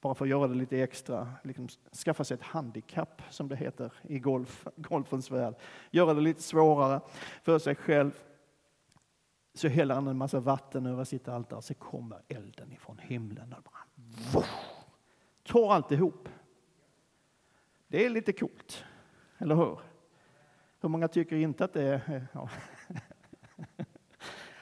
bara 0.00 0.14
för 0.14 0.24
att 0.24 0.28
göra 0.28 0.48
det 0.48 0.54
lite 0.54 0.82
extra, 0.82 1.32
liksom 1.44 1.68
skaffa 2.04 2.24
sig 2.24 2.34
ett 2.34 2.42
handikapp 2.42 3.22
som 3.30 3.48
det 3.48 3.56
heter 3.56 3.92
i 4.02 4.18
golf, 4.18 4.66
golfens 4.76 5.30
värld. 5.30 5.54
Göra 5.90 6.14
det 6.14 6.20
lite 6.20 6.42
svårare 6.42 7.00
för 7.42 7.58
sig 7.58 7.74
själv. 7.74 8.12
Så 9.54 9.68
häller 9.68 9.94
han 9.94 10.08
en 10.08 10.18
massa 10.18 10.40
vatten 10.40 10.86
över 10.86 11.04
sitt 11.04 11.28
altare, 11.28 11.62
så 11.62 11.74
kommer 11.74 12.18
elden 12.28 12.72
ifrån 12.72 12.98
himlen 12.98 13.52
och 13.52 13.62
bara 13.62 14.44
tar 15.48 15.72
alltihop. 15.72 16.28
Det 17.88 18.06
är 18.06 18.10
lite 18.10 18.32
coolt, 18.32 18.84
eller 19.38 19.54
hur? 19.54 19.80
Hur 20.80 20.88
många 20.88 21.08
tycker 21.08 21.36
inte 21.36 21.64
att 21.64 21.72
det 21.72 21.82
är... 21.82 22.26
Ja. 22.32 22.50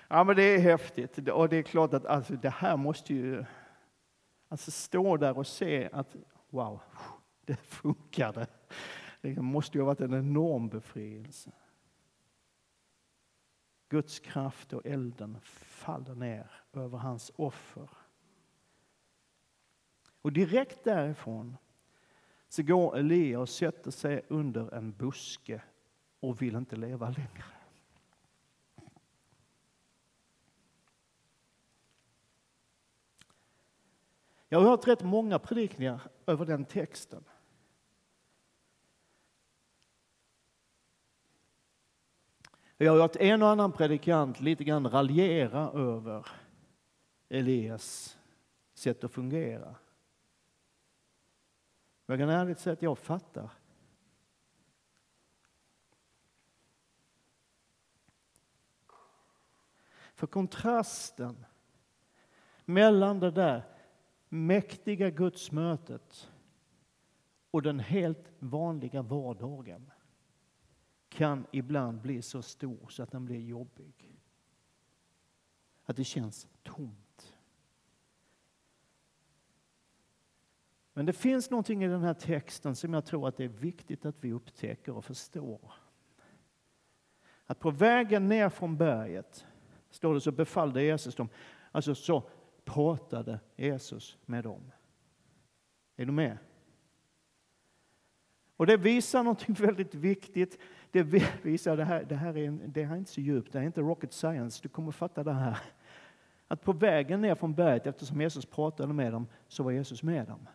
ja, 0.09 0.25
men 0.25 0.37
det 0.37 0.43
är 0.43 0.59
häftigt. 0.59 1.29
Och 1.29 1.49
det 1.49 1.57
är 1.57 1.63
klart 1.63 1.95
att 1.95 2.07
alltså, 2.07 2.35
det 2.35 2.51
här 2.51 2.77
måste 2.77 3.15
ju... 3.15 3.45
Alltså 4.49 4.71
stå 4.71 5.17
där 5.17 5.39
och 5.39 5.47
se 5.47 5.89
att 5.93 6.17
wow, 6.51 6.81
det 7.45 7.57
funkade. 7.57 8.47
Det 9.21 9.41
måste 9.41 9.79
ju 9.79 9.83
ha 9.83 9.87
varit 9.87 10.01
en 10.01 10.15
enorm 10.15 10.69
befrielse. 10.69 11.53
Guds 13.89 14.19
kraft 14.19 14.73
och 14.73 14.87
elden 14.87 15.39
faller 15.43 16.15
ner 16.15 16.51
över 16.73 16.99
hans 16.99 17.33
offer. 17.37 17.89
Och 20.27 20.33
direkt 20.33 20.85
därifrån 20.85 21.57
så 22.49 22.63
går 22.63 22.97
Elia 22.97 23.41
och 23.41 23.49
sätter 23.49 23.91
sig 23.91 24.25
under 24.29 24.75
en 24.75 24.93
buske 24.93 25.63
och 26.21 26.43
vill 26.43 26.57
inte 26.57 26.77
leva 26.77 27.11
längre. 27.11 27.45
Jag 34.49 34.61
har 34.61 34.69
hört 34.69 34.89
rätt 34.89 35.03
många 35.03 35.39
predikningar 35.39 36.01
över 36.27 36.47
den 36.47 36.65
texten. 36.65 37.25
Jag 42.77 42.93
har 42.93 43.01
hört 43.01 43.17
en 43.17 43.43
och 43.43 43.49
annan 43.49 43.73
predikant 43.73 44.41
lite 44.41 44.65
grann 44.65 44.91
raljera 44.91 45.71
över 45.71 46.27
Elias 47.29 48.19
sätt 48.75 49.05
att 49.05 49.13
fungera. 49.13 49.77
Men 52.07 52.19
jag 52.19 52.29
kan 52.29 52.37
ärligt 52.37 52.59
säga 52.59 52.73
att 52.73 52.83
jag 52.83 52.99
fattar. 52.99 53.51
För 60.15 60.27
kontrasten 60.27 61.47
mellan 62.65 63.21
det 63.21 63.31
där 63.31 63.63
mäktiga 64.29 65.11
gudsmötet 65.11 66.31
och 67.51 67.63
den 67.63 67.81
helt 67.81 68.33
vanliga 68.39 69.03
vardagen 69.03 69.91
kan 71.09 71.47
ibland 71.53 72.01
bli 72.01 72.23
så 72.23 72.43
stor 72.43 72.89
så 72.89 73.03
att 73.03 73.11
den 73.11 73.25
blir 73.25 73.41
jobbig. 73.41 74.21
Att 75.85 75.97
det 75.97 76.05
känns 76.05 76.49
tomt. 76.63 77.06
Men 80.97 81.07
det 81.07 81.13
finns 81.13 81.51
någonting 81.51 81.85
i 81.85 81.89
den 81.89 82.03
här 82.03 82.15
texten 82.15 82.77
som 82.77 82.95
jag 82.95 83.05
tror 83.05 83.29
att 83.29 83.37
det 83.37 83.45
är 83.45 83.49
viktigt 83.49 84.07
att 84.07 84.17
vi 84.21 84.33
upptäcker 84.33 84.97
och 84.97 85.05
förstår. 85.05 85.73
Att 87.47 87.61
på 87.61 87.71
vägen 87.71 88.29
ner 88.29 88.49
från 88.49 88.77
berget, 88.77 89.47
står 89.91 90.15
det 90.15 90.21
så 90.21 90.33
befallde 90.33 90.83
Jesus 90.83 91.15
dem, 91.15 91.29
alltså 91.73 91.95
så 91.95 92.23
pratade 92.65 93.41
Jesus 93.57 94.19
med 94.27 94.45
dem. 94.45 94.73
Är 95.97 96.07
du 96.07 96.13
med? 96.13 96.39
Och 98.57 98.67
det 98.67 98.77
visar 98.77 99.23
någonting 99.23 99.55
väldigt 99.59 99.95
viktigt. 99.95 100.59
Det 100.91 101.03
visar 101.43 101.77
det 101.77 101.85
här, 101.85 102.05
det 102.05 102.17
här, 102.17 102.37
är, 102.37 102.49
en, 102.49 102.73
det 102.73 102.85
här 102.85 102.95
är 102.95 102.99
inte 102.99 103.11
så 103.11 103.21
djupt, 103.21 103.53
det 103.53 103.59
är 103.59 103.63
inte 103.63 103.81
rocket 103.81 104.13
science. 104.13 104.61
Du 104.63 104.69
kommer 104.69 104.93
fatta 104.93 105.25
det 105.25 105.33
här. 105.33 105.59
Att 106.49 106.63
på 106.63 106.73
vägen 106.73 107.21
ner 107.21 107.35
från 107.35 107.55
berget, 107.55 107.87
eftersom 107.87 108.21
Jesus 108.21 108.47
pratade 108.47 108.93
med 108.93 109.13
dem, 109.13 109.27
så 109.49 109.63
var 109.63 109.71
Jesus 109.71 110.03
med 110.03 110.27
dem. 110.27 110.49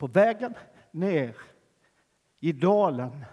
På 0.00 0.06
vägen 0.06 0.54
ner 0.90 1.36
i 2.38 2.52
dalen 2.52 3.24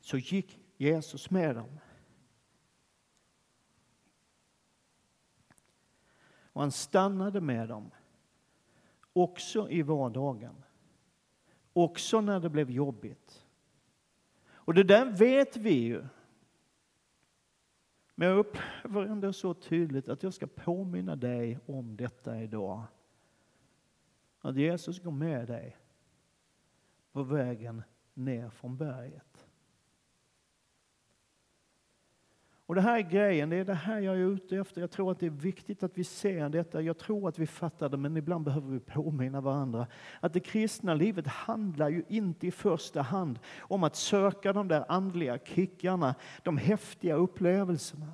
så 0.00 0.18
gick 0.18 0.58
Jesus 0.76 1.30
med 1.30 1.56
dem. 1.56 1.80
Och 6.52 6.60
han 6.60 6.72
stannade 6.72 7.40
med 7.40 7.68
dem, 7.68 7.90
också 9.12 9.70
i 9.70 9.82
vardagen. 9.82 10.64
Också 11.72 12.20
när 12.20 12.40
det 12.40 12.50
blev 12.50 12.70
jobbigt. 12.70 13.46
Och 14.44 14.74
det 14.74 14.84
där 14.84 15.06
vet 15.06 15.56
vi 15.56 15.74
ju. 15.74 16.06
Men 18.14 18.28
jag 18.28 18.38
upplever 18.38 19.02
ändå 19.02 19.32
så 19.32 19.54
tydligt 19.54 20.08
att 20.08 20.22
jag 20.22 20.34
ska 20.34 20.46
påminna 20.46 21.16
dig 21.16 21.58
om 21.66 21.96
detta 21.96 22.42
idag. 22.42 22.82
Att 24.40 24.56
Jesus 24.56 25.00
går 25.00 25.10
med 25.10 25.46
dig 25.46 25.76
på 27.12 27.22
vägen 27.22 27.82
ner 28.14 28.50
från 28.50 28.76
berget. 28.76 29.31
Och 32.72 32.76
det 32.76 32.82
här 32.82 32.98
är 32.98 33.02
grejen, 33.02 33.50
det 33.50 33.56
är 33.56 33.64
det 33.64 33.74
här 33.74 34.00
jag 34.00 34.14
är 34.14 34.18
ute 34.18 34.56
efter. 34.56 34.80
Jag 34.80 34.90
tror 34.90 35.10
att 35.10 35.18
det 35.18 35.26
är 35.26 35.30
viktigt 35.30 35.82
att 35.82 35.98
vi 35.98 36.04
ser 36.04 36.48
detta. 36.48 36.82
Jag 36.82 36.98
tror 36.98 37.28
att 37.28 37.38
vi 37.38 37.46
fattar 37.46 37.88
det, 37.88 37.96
men 37.96 38.16
ibland 38.16 38.44
behöver 38.44 38.70
vi 38.70 38.80
påminna 38.80 39.40
varandra. 39.40 39.86
Att 40.20 40.32
det 40.32 40.40
kristna 40.40 40.94
livet 40.94 41.26
handlar 41.26 41.88
ju 41.88 42.02
inte 42.08 42.46
i 42.46 42.50
första 42.50 43.02
hand 43.02 43.38
om 43.60 43.84
att 43.84 43.96
söka 43.96 44.52
de 44.52 44.68
där 44.68 44.84
andliga 44.88 45.38
kickarna, 45.38 46.14
de 46.42 46.56
häftiga 46.56 47.14
upplevelserna. 47.14 48.12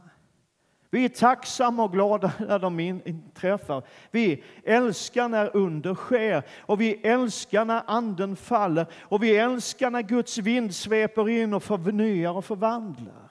Vi 0.90 1.05
är 1.05 1.09
tacksamma 1.09 1.85
och 1.85 1.92
glada 1.92 2.33
när 2.38 2.59
de 2.59 2.81
inträffar. 2.81 3.83
Vi 4.11 4.42
älskar 4.64 5.29
när 5.29 5.57
under 5.57 5.94
sker 5.94 6.42
och 6.61 6.81
vi 6.81 6.94
älskar 6.94 7.64
när 7.64 7.83
anden 7.87 8.37
faller 8.37 8.87
och 9.01 9.23
vi 9.23 9.37
älskar 9.37 9.90
när 9.90 10.03
Guds 10.03 10.38
vind 10.38 10.75
sveper 10.75 11.29
in 11.29 11.55
och 11.55 11.62
förnyar 11.62 12.33
och 12.33 12.44
förvandlar. 12.44 13.28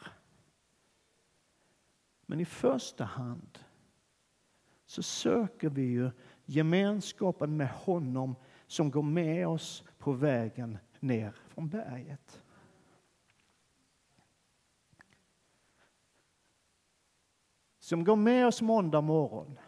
Men 2.30 2.40
i 2.40 2.46
första 2.46 3.04
hand 3.04 3.60
så 4.86 5.04
söker 5.04 5.70
vi 5.70 5.82
ju 5.82 6.12
gemenskapen 6.46 7.58
med 7.58 7.70
honom 7.70 8.36
som 8.68 8.92
går 8.92 9.04
med 9.04 9.48
oss 9.48 9.84
på 9.98 10.12
vägen 10.12 10.78
ner 11.00 11.32
från 11.32 11.70
berget. 11.70 12.44
Som 17.80 18.04
går 18.04 18.16
med 18.16 18.48
oss 18.48 18.62
måndag 18.62 19.02
morgon 19.02 19.60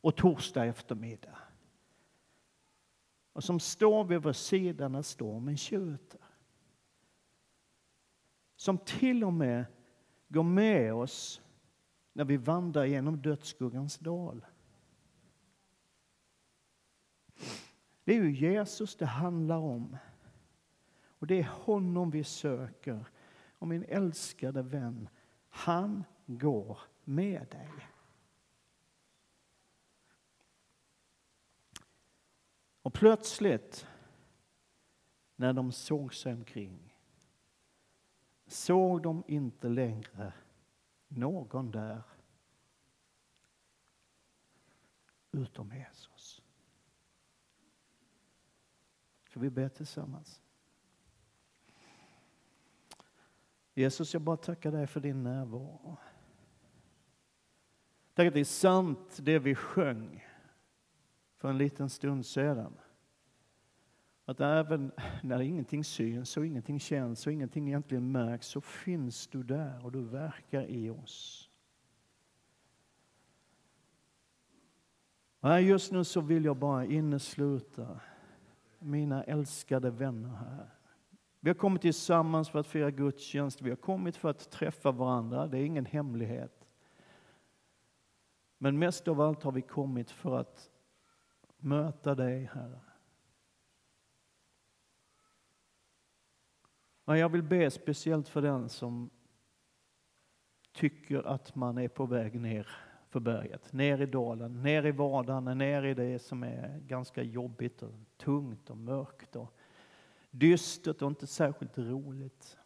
och 0.00 0.16
torsdag 0.16 0.64
eftermiddag. 0.64 1.38
Och 3.32 3.44
som 3.44 3.60
står 3.60 4.04
vid 4.04 4.22
vår 4.22 4.32
sida 4.32 4.88
när 4.88 5.02
stormen 5.02 5.56
tjuter. 5.56 6.20
Som 8.56 8.78
till 8.78 9.24
och 9.24 9.32
med 9.32 9.64
går 10.28 10.42
med 10.42 10.94
oss 10.94 11.40
när 12.14 12.24
vi 12.24 12.36
vandrar 12.36 12.84
genom 12.84 13.22
dödsskuggans 13.22 13.98
dal. 13.98 14.46
Det 18.04 18.12
är 18.12 18.22
ju 18.22 18.32
Jesus 18.32 18.96
det 18.96 19.06
handlar 19.06 19.58
om. 19.58 19.96
Och 21.06 21.26
det 21.26 21.38
är 21.38 21.48
honom 21.50 22.10
vi 22.10 22.24
söker. 22.24 23.06
Och 23.58 23.68
min 23.68 23.84
älskade 23.84 24.62
vän, 24.62 25.08
han 25.48 26.04
går 26.26 26.78
med 27.04 27.46
dig. 27.50 27.70
Och 32.82 32.94
plötsligt, 32.94 33.86
när 35.36 35.52
de 35.52 35.72
såg 35.72 36.14
sig 36.14 36.32
omkring, 36.32 36.94
såg 38.46 39.02
de 39.02 39.24
inte 39.26 39.68
längre 39.68 40.32
någon 41.16 41.70
där 41.70 42.02
utom 45.32 45.72
Jesus. 45.72 46.42
Ska 49.24 49.40
vi 49.40 49.50
be 49.50 49.68
tillsammans? 49.68 50.42
Jesus, 53.74 54.12
jag 54.12 54.22
bara 54.22 54.36
tackar 54.36 54.72
dig 54.72 54.86
för 54.86 55.00
din 55.00 55.22
närvaro. 55.22 55.96
Tack 58.14 58.28
att 58.28 58.34
det 58.34 58.40
är 58.40 58.44
sant 58.44 59.18
det 59.22 59.38
vi 59.38 59.54
sjöng 59.54 60.26
för 61.36 61.48
en 61.48 61.58
liten 61.58 61.90
stund 61.90 62.26
sedan. 62.26 62.78
Att 64.24 64.40
även 64.40 64.92
när 65.22 65.40
ingenting 65.40 65.84
syns 65.84 66.36
och 66.36 66.46
ingenting 66.46 66.80
känns 66.80 67.26
och 67.26 67.32
ingenting 67.32 67.68
egentligen 67.68 68.12
märks 68.12 68.46
så 68.46 68.60
finns 68.60 69.26
du 69.26 69.42
där 69.42 69.84
och 69.84 69.92
du 69.92 70.02
verkar 70.02 70.66
i 70.66 70.90
oss. 70.90 71.50
Och 75.40 75.62
just 75.62 75.92
nu 75.92 76.04
så 76.04 76.20
vill 76.20 76.44
jag 76.44 76.56
bara 76.56 76.84
innesluta 76.84 78.00
mina 78.78 79.24
älskade 79.24 79.90
vänner 79.90 80.28
här 80.28 80.70
Vi 81.40 81.50
har 81.50 81.54
kommit 81.54 81.82
tillsammans 81.82 82.48
för 82.48 82.58
att 82.58 82.66
fira 82.66 82.90
gudstjänst, 82.90 83.62
vi 83.62 83.70
har 83.70 83.76
kommit 83.76 84.16
för 84.16 84.30
att 84.30 84.50
träffa 84.50 84.90
varandra, 84.90 85.46
det 85.46 85.58
är 85.58 85.64
ingen 85.64 85.86
hemlighet. 85.86 86.68
Men 88.58 88.78
mest 88.78 89.08
av 89.08 89.20
allt 89.20 89.42
har 89.42 89.52
vi 89.52 89.62
kommit 89.62 90.10
för 90.10 90.38
att 90.38 90.70
möta 91.58 92.14
dig, 92.14 92.50
Herre. 92.52 92.80
Men 97.04 97.18
jag 97.18 97.28
vill 97.28 97.42
be 97.42 97.70
speciellt 97.70 98.28
för 98.28 98.42
den 98.42 98.68
som 98.68 99.10
tycker 100.72 101.26
att 101.26 101.54
man 101.54 101.78
är 101.78 101.88
på 101.88 102.06
väg 102.06 102.40
ner 102.40 102.68
för 103.08 103.20
berget, 103.20 103.72
ner 103.72 104.00
i 104.00 104.06
dalen, 104.06 104.62
ner 104.62 104.86
i 104.86 104.90
vardagen, 104.90 105.58
ner 105.58 105.82
i 105.82 105.94
det 105.94 106.18
som 106.18 106.42
är 106.42 106.78
ganska 106.78 107.22
jobbigt 107.22 107.82
och 107.82 107.94
tungt 108.16 108.70
och 108.70 108.76
mörkt 108.76 109.36
och 109.36 109.54
dystert 110.30 111.02
och 111.02 111.08
inte 111.08 111.26
särskilt 111.26 111.78
roligt. 111.78 112.58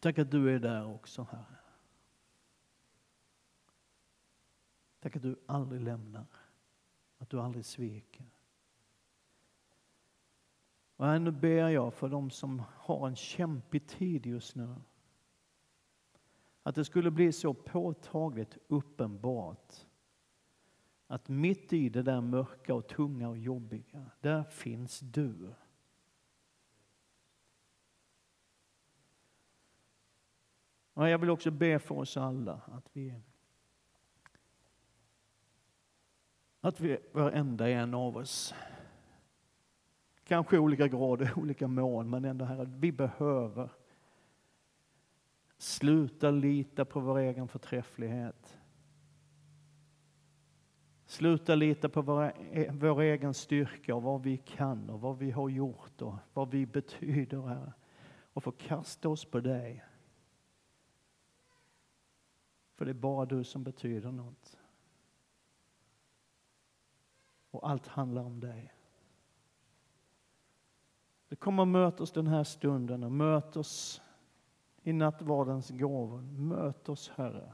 Tack 0.00 0.18
att 0.18 0.30
du 0.30 0.54
är 0.54 0.58
där 0.58 0.94
också, 0.94 1.26
Herre. 1.30 1.56
Tack 5.00 5.16
att 5.16 5.22
du 5.22 5.36
aldrig 5.46 5.80
lämnar, 5.80 6.26
att 7.18 7.30
du 7.30 7.40
aldrig 7.40 7.64
sviker. 7.64 8.26
Och 11.02 11.20
nu 11.20 11.30
ber 11.30 11.68
jag 11.68 11.94
för 11.94 12.08
dem 12.08 12.30
som 12.30 12.62
har 12.76 13.08
en 13.08 13.16
kämpig 13.16 13.88
tid 13.88 14.26
just 14.26 14.54
nu. 14.54 14.74
Att 16.62 16.74
det 16.74 16.84
skulle 16.84 17.10
bli 17.10 17.32
så 17.32 17.54
påtagligt 17.54 18.58
uppenbart 18.68 19.86
att 21.06 21.28
mitt 21.28 21.72
i 21.72 21.88
det 21.88 22.02
där 22.02 22.20
mörka 22.20 22.74
och 22.74 22.88
tunga 22.88 23.28
och 23.28 23.38
jobbiga, 23.38 24.10
där 24.20 24.44
finns 24.44 25.00
du. 25.00 25.54
Och 30.92 31.08
jag 31.08 31.18
vill 31.18 31.30
också 31.30 31.50
be 31.50 31.78
för 31.78 31.94
oss 31.94 32.16
alla 32.16 32.60
att 32.66 32.88
vi 32.92 33.14
att 36.60 36.80
vi, 36.80 36.98
varenda 37.12 37.68
en 37.68 37.94
av 37.94 38.16
oss, 38.16 38.54
kanske 40.32 40.58
olika 40.58 40.88
grader, 40.88 41.32
olika 41.38 41.68
mål, 41.68 42.06
men 42.06 42.24
ändå 42.24 42.44
Herre, 42.44 42.64
vi 42.78 42.92
behöver 42.92 43.70
sluta 45.58 46.30
lita 46.30 46.84
på 46.84 47.00
vår 47.00 47.18
egen 47.18 47.48
förträfflighet. 47.48 48.58
Sluta 51.06 51.54
lita 51.54 51.88
på 51.88 52.02
våra, 52.02 52.32
e-, 52.32 52.70
vår 52.72 53.00
egen 53.00 53.34
styrka 53.34 53.94
och 53.94 54.02
vad 54.02 54.22
vi 54.22 54.36
kan 54.36 54.90
och 54.90 55.00
vad 55.00 55.18
vi 55.18 55.30
har 55.30 55.48
gjort 55.48 56.02
och 56.02 56.14
vad 56.34 56.50
vi 56.50 56.66
betyder, 56.66 57.42
Herre. 57.42 57.72
Och 58.32 58.42
få 58.42 58.52
kasta 58.52 59.08
oss 59.08 59.24
på 59.24 59.40
dig. 59.40 59.84
För 62.74 62.84
det 62.84 62.90
är 62.90 62.94
bara 62.94 63.26
du 63.26 63.44
som 63.44 63.64
betyder 63.64 64.10
något. 64.10 64.58
Och 67.50 67.70
allt 67.70 67.86
handlar 67.86 68.22
om 68.22 68.40
dig. 68.40 68.72
Så 71.32 71.36
kom 71.36 71.58
och 71.58 71.68
möt 71.68 72.00
oss 72.00 72.12
den 72.12 72.26
här 72.26 72.44
stunden 72.44 73.04
och 73.04 73.12
möt 73.12 73.56
oss 73.56 74.02
i 74.82 74.92
nattvardens 74.92 75.70
gåvor. 75.70 76.20
Möt 76.22 76.88
oss, 76.88 77.08
Herre, 77.08 77.52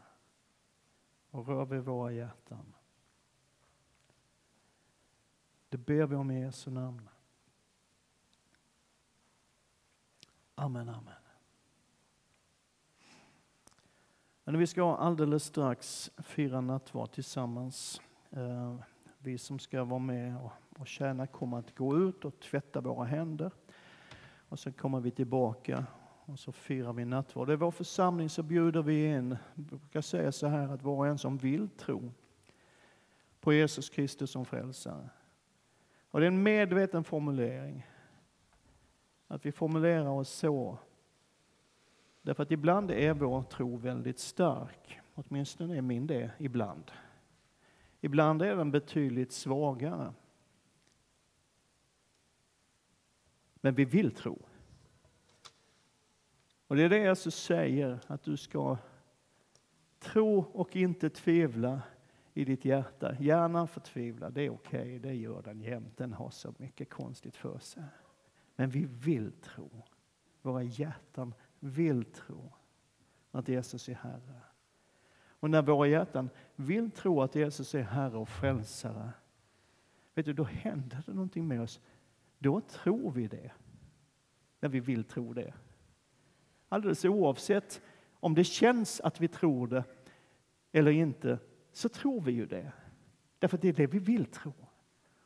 och 1.30 1.46
rör 1.46 1.64
vid 1.64 1.80
våra 1.80 2.12
hjärtan. 2.12 2.74
Det 5.68 5.76
ber 5.76 6.06
vi 6.06 6.16
om 6.16 6.30
i 6.30 6.40
Jesu 6.40 6.70
namn. 6.70 7.08
Amen, 10.54 10.88
amen. 10.88 11.22
Men 14.44 14.58
vi 14.58 14.66
ska 14.66 14.96
alldeles 14.96 15.44
strax 15.44 16.10
fira 16.16 16.60
nattvard 16.60 17.12
tillsammans. 17.12 18.00
Eh, 18.30 18.76
vi 19.18 19.38
som 19.38 19.58
ska 19.58 19.84
vara 19.84 19.98
med 19.98 20.36
och 20.78 20.86
tjäna 20.86 21.26
kommer 21.26 21.58
att 21.58 21.74
gå 21.74 21.98
ut 21.98 22.24
och 22.24 22.40
tvätta 22.40 22.80
våra 22.80 23.04
händer. 23.04 23.52
Och 24.48 24.58
så 24.58 24.72
kommer 24.72 25.00
vi 25.00 25.10
tillbaka 25.10 25.86
och 26.24 26.38
så 26.38 26.52
firar 26.52 26.92
vi 26.92 27.04
nattvard. 27.04 27.50
I 27.50 27.56
vår 27.56 27.70
församling 27.70 28.28
så 28.28 28.42
bjuder 28.42 28.82
vi 28.82 29.06
in, 29.06 29.36
jag 29.54 29.64
brukar 29.64 30.00
säga 30.00 30.32
så 30.32 30.46
här 30.46 30.68
att 30.68 30.82
var 30.82 30.96
och 30.96 31.06
en 31.06 31.18
som 31.18 31.38
vill 31.38 31.68
tro 31.68 32.12
på 33.40 33.52
Jesus 33.52 33.88
Kristus 33.88 34.30
som 34.30 34.44
frälsare. 34.44 35.08
Och 36.10 36.20
det 36.20 36.26
är 36.26 36.28
en 36.28 36.42
medveten 36.42 37.04
formulering. 37.04 37.86
Att 39.26 39.46
vi 39.46 39.52
formulerar 39.52 40.08
oss 40.08 40.30
så. 40.30 40.78
Därför 42.22 42.42
att 42.42 42.50
ibland 42.50 42.90
är 42.90 43.14
vår 43.14 43.42
tro 43.42 43.76
väldigt 43.76 44.18
stark. 44.18 44.98
Åtminstone 45.14 45.76
är 45.76 45.82
min 45.82 46.06
det 46.06 46.30
ibland. 46.38 46.90
Ibland 48.00 48.42
är 48.42 48.56
den 48.56 48.70
betydligt 48.70 49.32
svagare. 49.32 50.12
Men 53.60 53.74
vi 53.74 53.84
vill 53.84 54.10
tro. 54.10 54.42
Och 56.66 56.76
det 56.76 56.82
är 56.82 56.88
det 56.88 56.98
Jesus 56.98 57.34
säger, 57.34 58.00
att 58.06 58.22
du 58.22 58.36
ska 58.36 58.76
tro 59.98 60.38
och 60.38 60.76
inte 60.76 61.10
tvivla 61.10 61.82
i 62.34 62.44
ditt 62.44 62.64
hjärta. 62.64 63.16
Hjärnan 63.20 63.68
förtvivlar, 63.68 64.30
det 64.30 64.42
är 64.42 64.50
okej, 64.50 64.80
okay, 64.80 64.98
det 64.98 65.14
gör 65.14 65.42
den 65.42 65.60
jämt. 65.60 65.96
Den 65.96 66.12
har 66.12 66.30
så 66.30 66.54
mycket 66.58 66.90
konstigt 66.90 67.36
för 67.36 67.58
sig. 67.58 67.84
Men 68.56 68.70
vi 68.70 68.84
vill 68.84 69.32
tro. 69.32 69.70
Våra 70.42 70.62
hjärtan 70.62 71.34
vill 71.60 72.04
tro 72.04 72.52
att 73.30 73.48
Jesus 73.48 73.88
är 73.88 73.94
Herre. 73.94 74.40
Och 75.40 75.50
när 75.50 75.62
våra 75.62 75.88
hjärtan 75.88 76.30
vill 76.56 76.90
tro 76.90 77.22
att 77.22 77.34
Jesus 77.34 77.74
är 77.74 77.82
Herre 77.82 78.18
och 78.18 78.28
Frälsare, 78.28 79.10
vet 80.14 80.26
du, 80.26 80.32
då 80.32 80.44
händer 80.44 81.02
det 81.06 81.12
någonting 81.12 81.48
med 81.48 81.60
oss. 81.60 81.80
Då 82.38 82.60
tror 82.60 83.10
vi 83.10 83.26
det. 83.26 83.52
När 84.60 84.68
vi 84.68 84.80
vill 84.80 85.04
tro 85.04 85.32
det. 85.32 85.54
Alldeles 86.68 87.04
oavsett 87.04 87.82
om 88.12 88.34
det 88.34 88.44
känns 88.44 89.00
att 89.00 89.20
vi 89.20 89.28
tror 89.28 89.66
det 89.66 89.84
eller 90.72 90.90
inte, 90.90 91.38
så 91.72 91.88
tror 91.88 92.20
vi 92.20 92.32
ju 92.32 92.46
det. 92.46 92.72
Därför 93.38 93.56
att 93.56 93.62
det 93.62 93.68
är 93.68 93.72
det 93.72 93.86
vi 93.86 93.98
vill 93.98 94.26
tro. 94.26 94.52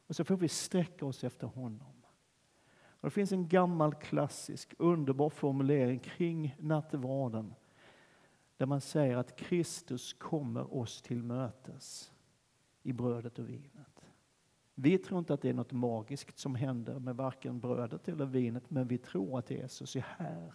Och 0.06 0.16
så 0.16 0.24
får 0.24 0.36
vi 0.36 0.48
sträcka 0.48 1.06
oss 1.06 1.24
efter 1.24 1.46
honom. 1.46 2.02
Och 2.74 3.08
det 3.08 3.10
finns 3.10 3.32
en 3.32 3.48
gammal 3.48 3.94
klassisk 3.94 4.74
underbar 4.78 5.30
formulering 5.30 5.98
kring 5.98 6.56
nattvarden 6.58 7.54
där 8.56 8.66
man 8.66 8.80
säger 8.80 9.16
att 9.16 9.36
Kristus 9.36 10.12
kommer 10.12 10.74
oss 10.74 11.02
till 11.02 11.22
mötes 11.22 12.12
i 12.82 12.92
brödet 12.92 13.38
och 13.38 13.48
vinet. 13.48 13.91
Vi 14.74 14.98
tror 14.98 15.18
inte 15.18 15.34
att 15.34 15.42
det 15.42 15.48
är 15.48 15.54
något 15.54 15.72
magiskt 15.72 16.38
som 16.38 16.54
händer 16.54 16.98
med 16.98 17.16
varken 17.16 17.60
brödet 17.60 18.08
eller 18.08 18.26
vinet, 18.26 18.70
men 18.70 18.88
vi 18.88 18.98
tror 18.98 19.38
att 19.38 19.50
Jesus 19.50 19.96
är 19.96 20.06
här. 20.18 20.52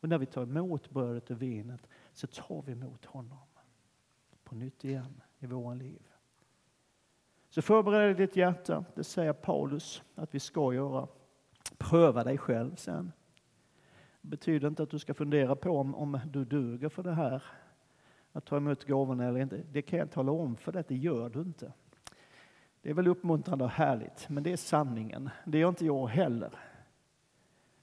Och 0.00 0.08
när 0.08 0.18
vi 0.18 0.26
tar 0.26 0.42
emot 0.42 0.90
brödet 0.90 1.30
och 1.30 1.42
vinet 1.42 1.88
så 2.12 2.26
tar 2.26 2.62
vi 2.62 2.72
emot 2.72 3.04
honom 3.04 3.38
på 4.44 4.54
nytt 4.54 4.84
igen 4.84 5.20
i 5.38 5.46
våra 5.46 5.74
liv. 5.74 6.02
Så 7.50 7.62
förbered 7.62 8.16
ditt 8.16 8.36
hjärta, 8.36 8.84
det 8.94 9.04
säger 9.04 9.32
Paulus 9.32 10.02
att 10.14 10.34
vi 10.34 10.40
ska 10.40 10.74
göra. 10.74 11.08
Pröva 11.78 12.24
dig 12.24 12.38
själv 12.38 12.76
sen. 12.76 13.12
Det 14.20 14.28
betyder 14.28 14.68
inte 14.68 14.82
att 14.82 14.90
du 14.90 14.98
ska 14.98 15.14
fundera 15.14 15.56
på 15.56 15.70
om, 15.70 15.94
om 15.94 16.20
du 16.26 16.44
duger 16.44 16.88
för 16.88 17.02
det 17.02 17.12
här, 17.12 17.42
att 18.32 18.44
ta 18.44 18.56
emot 18.56 18.84
gåvorna 18.84 19.24
eller 19.24 19.40
inte. 19.40 19.62
Det 19.72 19.82
kan 19.82 19.98
jag 19.98 20.10
tala 20.10 20.32
om 20.32 20.56
för 20.56 20.72
dig, 20.72 20.80
att 20.80 20.88
det 20.88 20.96
gör 20.96 21.28
du 21.28 21.40
inte. 21.40 21.72
Det 22.82 22.90
är 22.90 22.94
väl 22.94 23.08
uppmuntrande 23.08 23.64
och 23.64 23.70
härligt, 23.70 24.28
men 24.28 24.42
det 24.42 24.52
är 24.52 24.56
sanningen. 24.56 25.30
Det 25.44 25.58
gör 25.58 25.68
inte 25.68 25.86
jag 25.86 26.06
heller. 26.06 26.58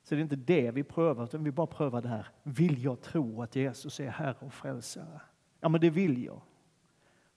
Så 0.03 0.15
det 0.15 0.19
är 0.19 0.23
inte 0.23 0.35
det 0.35 0.71
vi 0.71 0.83
prövar, 0.83 1.23
utan 1.23 1.43
vi 1.43 1.51
bara 1.51 1.67
prövar 1.67 2.01
det 2.01 2.07
här. 2.07 2.27
Vill 2.43 2.83
jag 2.83 3.01
tro 3.01 3.41
att 3.41 3.55
Jesus 3.55 3.99
är 3.99 4.09
Herre 4.09 4.35
och 4.39 4.53
Frälsare? 4.53 5.21
Ja, 5.59 5.69
men 5.69 5.81
det 5.81 5.89
vill 5.89 6.23
jag. 6.23 6.41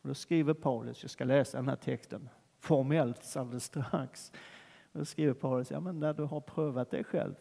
Och 0.03 0.09
då 0.09 0.15
skriver 0.15 0.55
Paulus, 0.55 1.03
jag 1.03 1.11
ska 1.11 1.25
läsa 1.25 1.59
den 1.59 1.69
här 1.69 1.77
texten 1.77 2.29
formellt 2.59 3.37
alldeles 3.37 3.65
strax. 3.65 4.33
Då 4.93 5.05
skriver 5.05 5.35
Paulus, 5.35 5.71
ja 5.71 5.81
men 5.81 6.01
när 6.01 6.15
du 6.15 6.23
har 6.23 6.41
prövat 6.41 6.91
dig 6.91 7.05
själv 7.05 7.35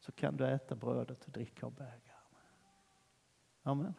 så 0.00 0.12
kan 0.12 0.36
du 0.36 0.46
äta 0.46 0.74
brödet 0.74 1.24
och 1.24 1.30
dricka 1.30 1.66
av 1.66 1.72
bägaren. 1.72 2.02
Amen. 3.62 3.94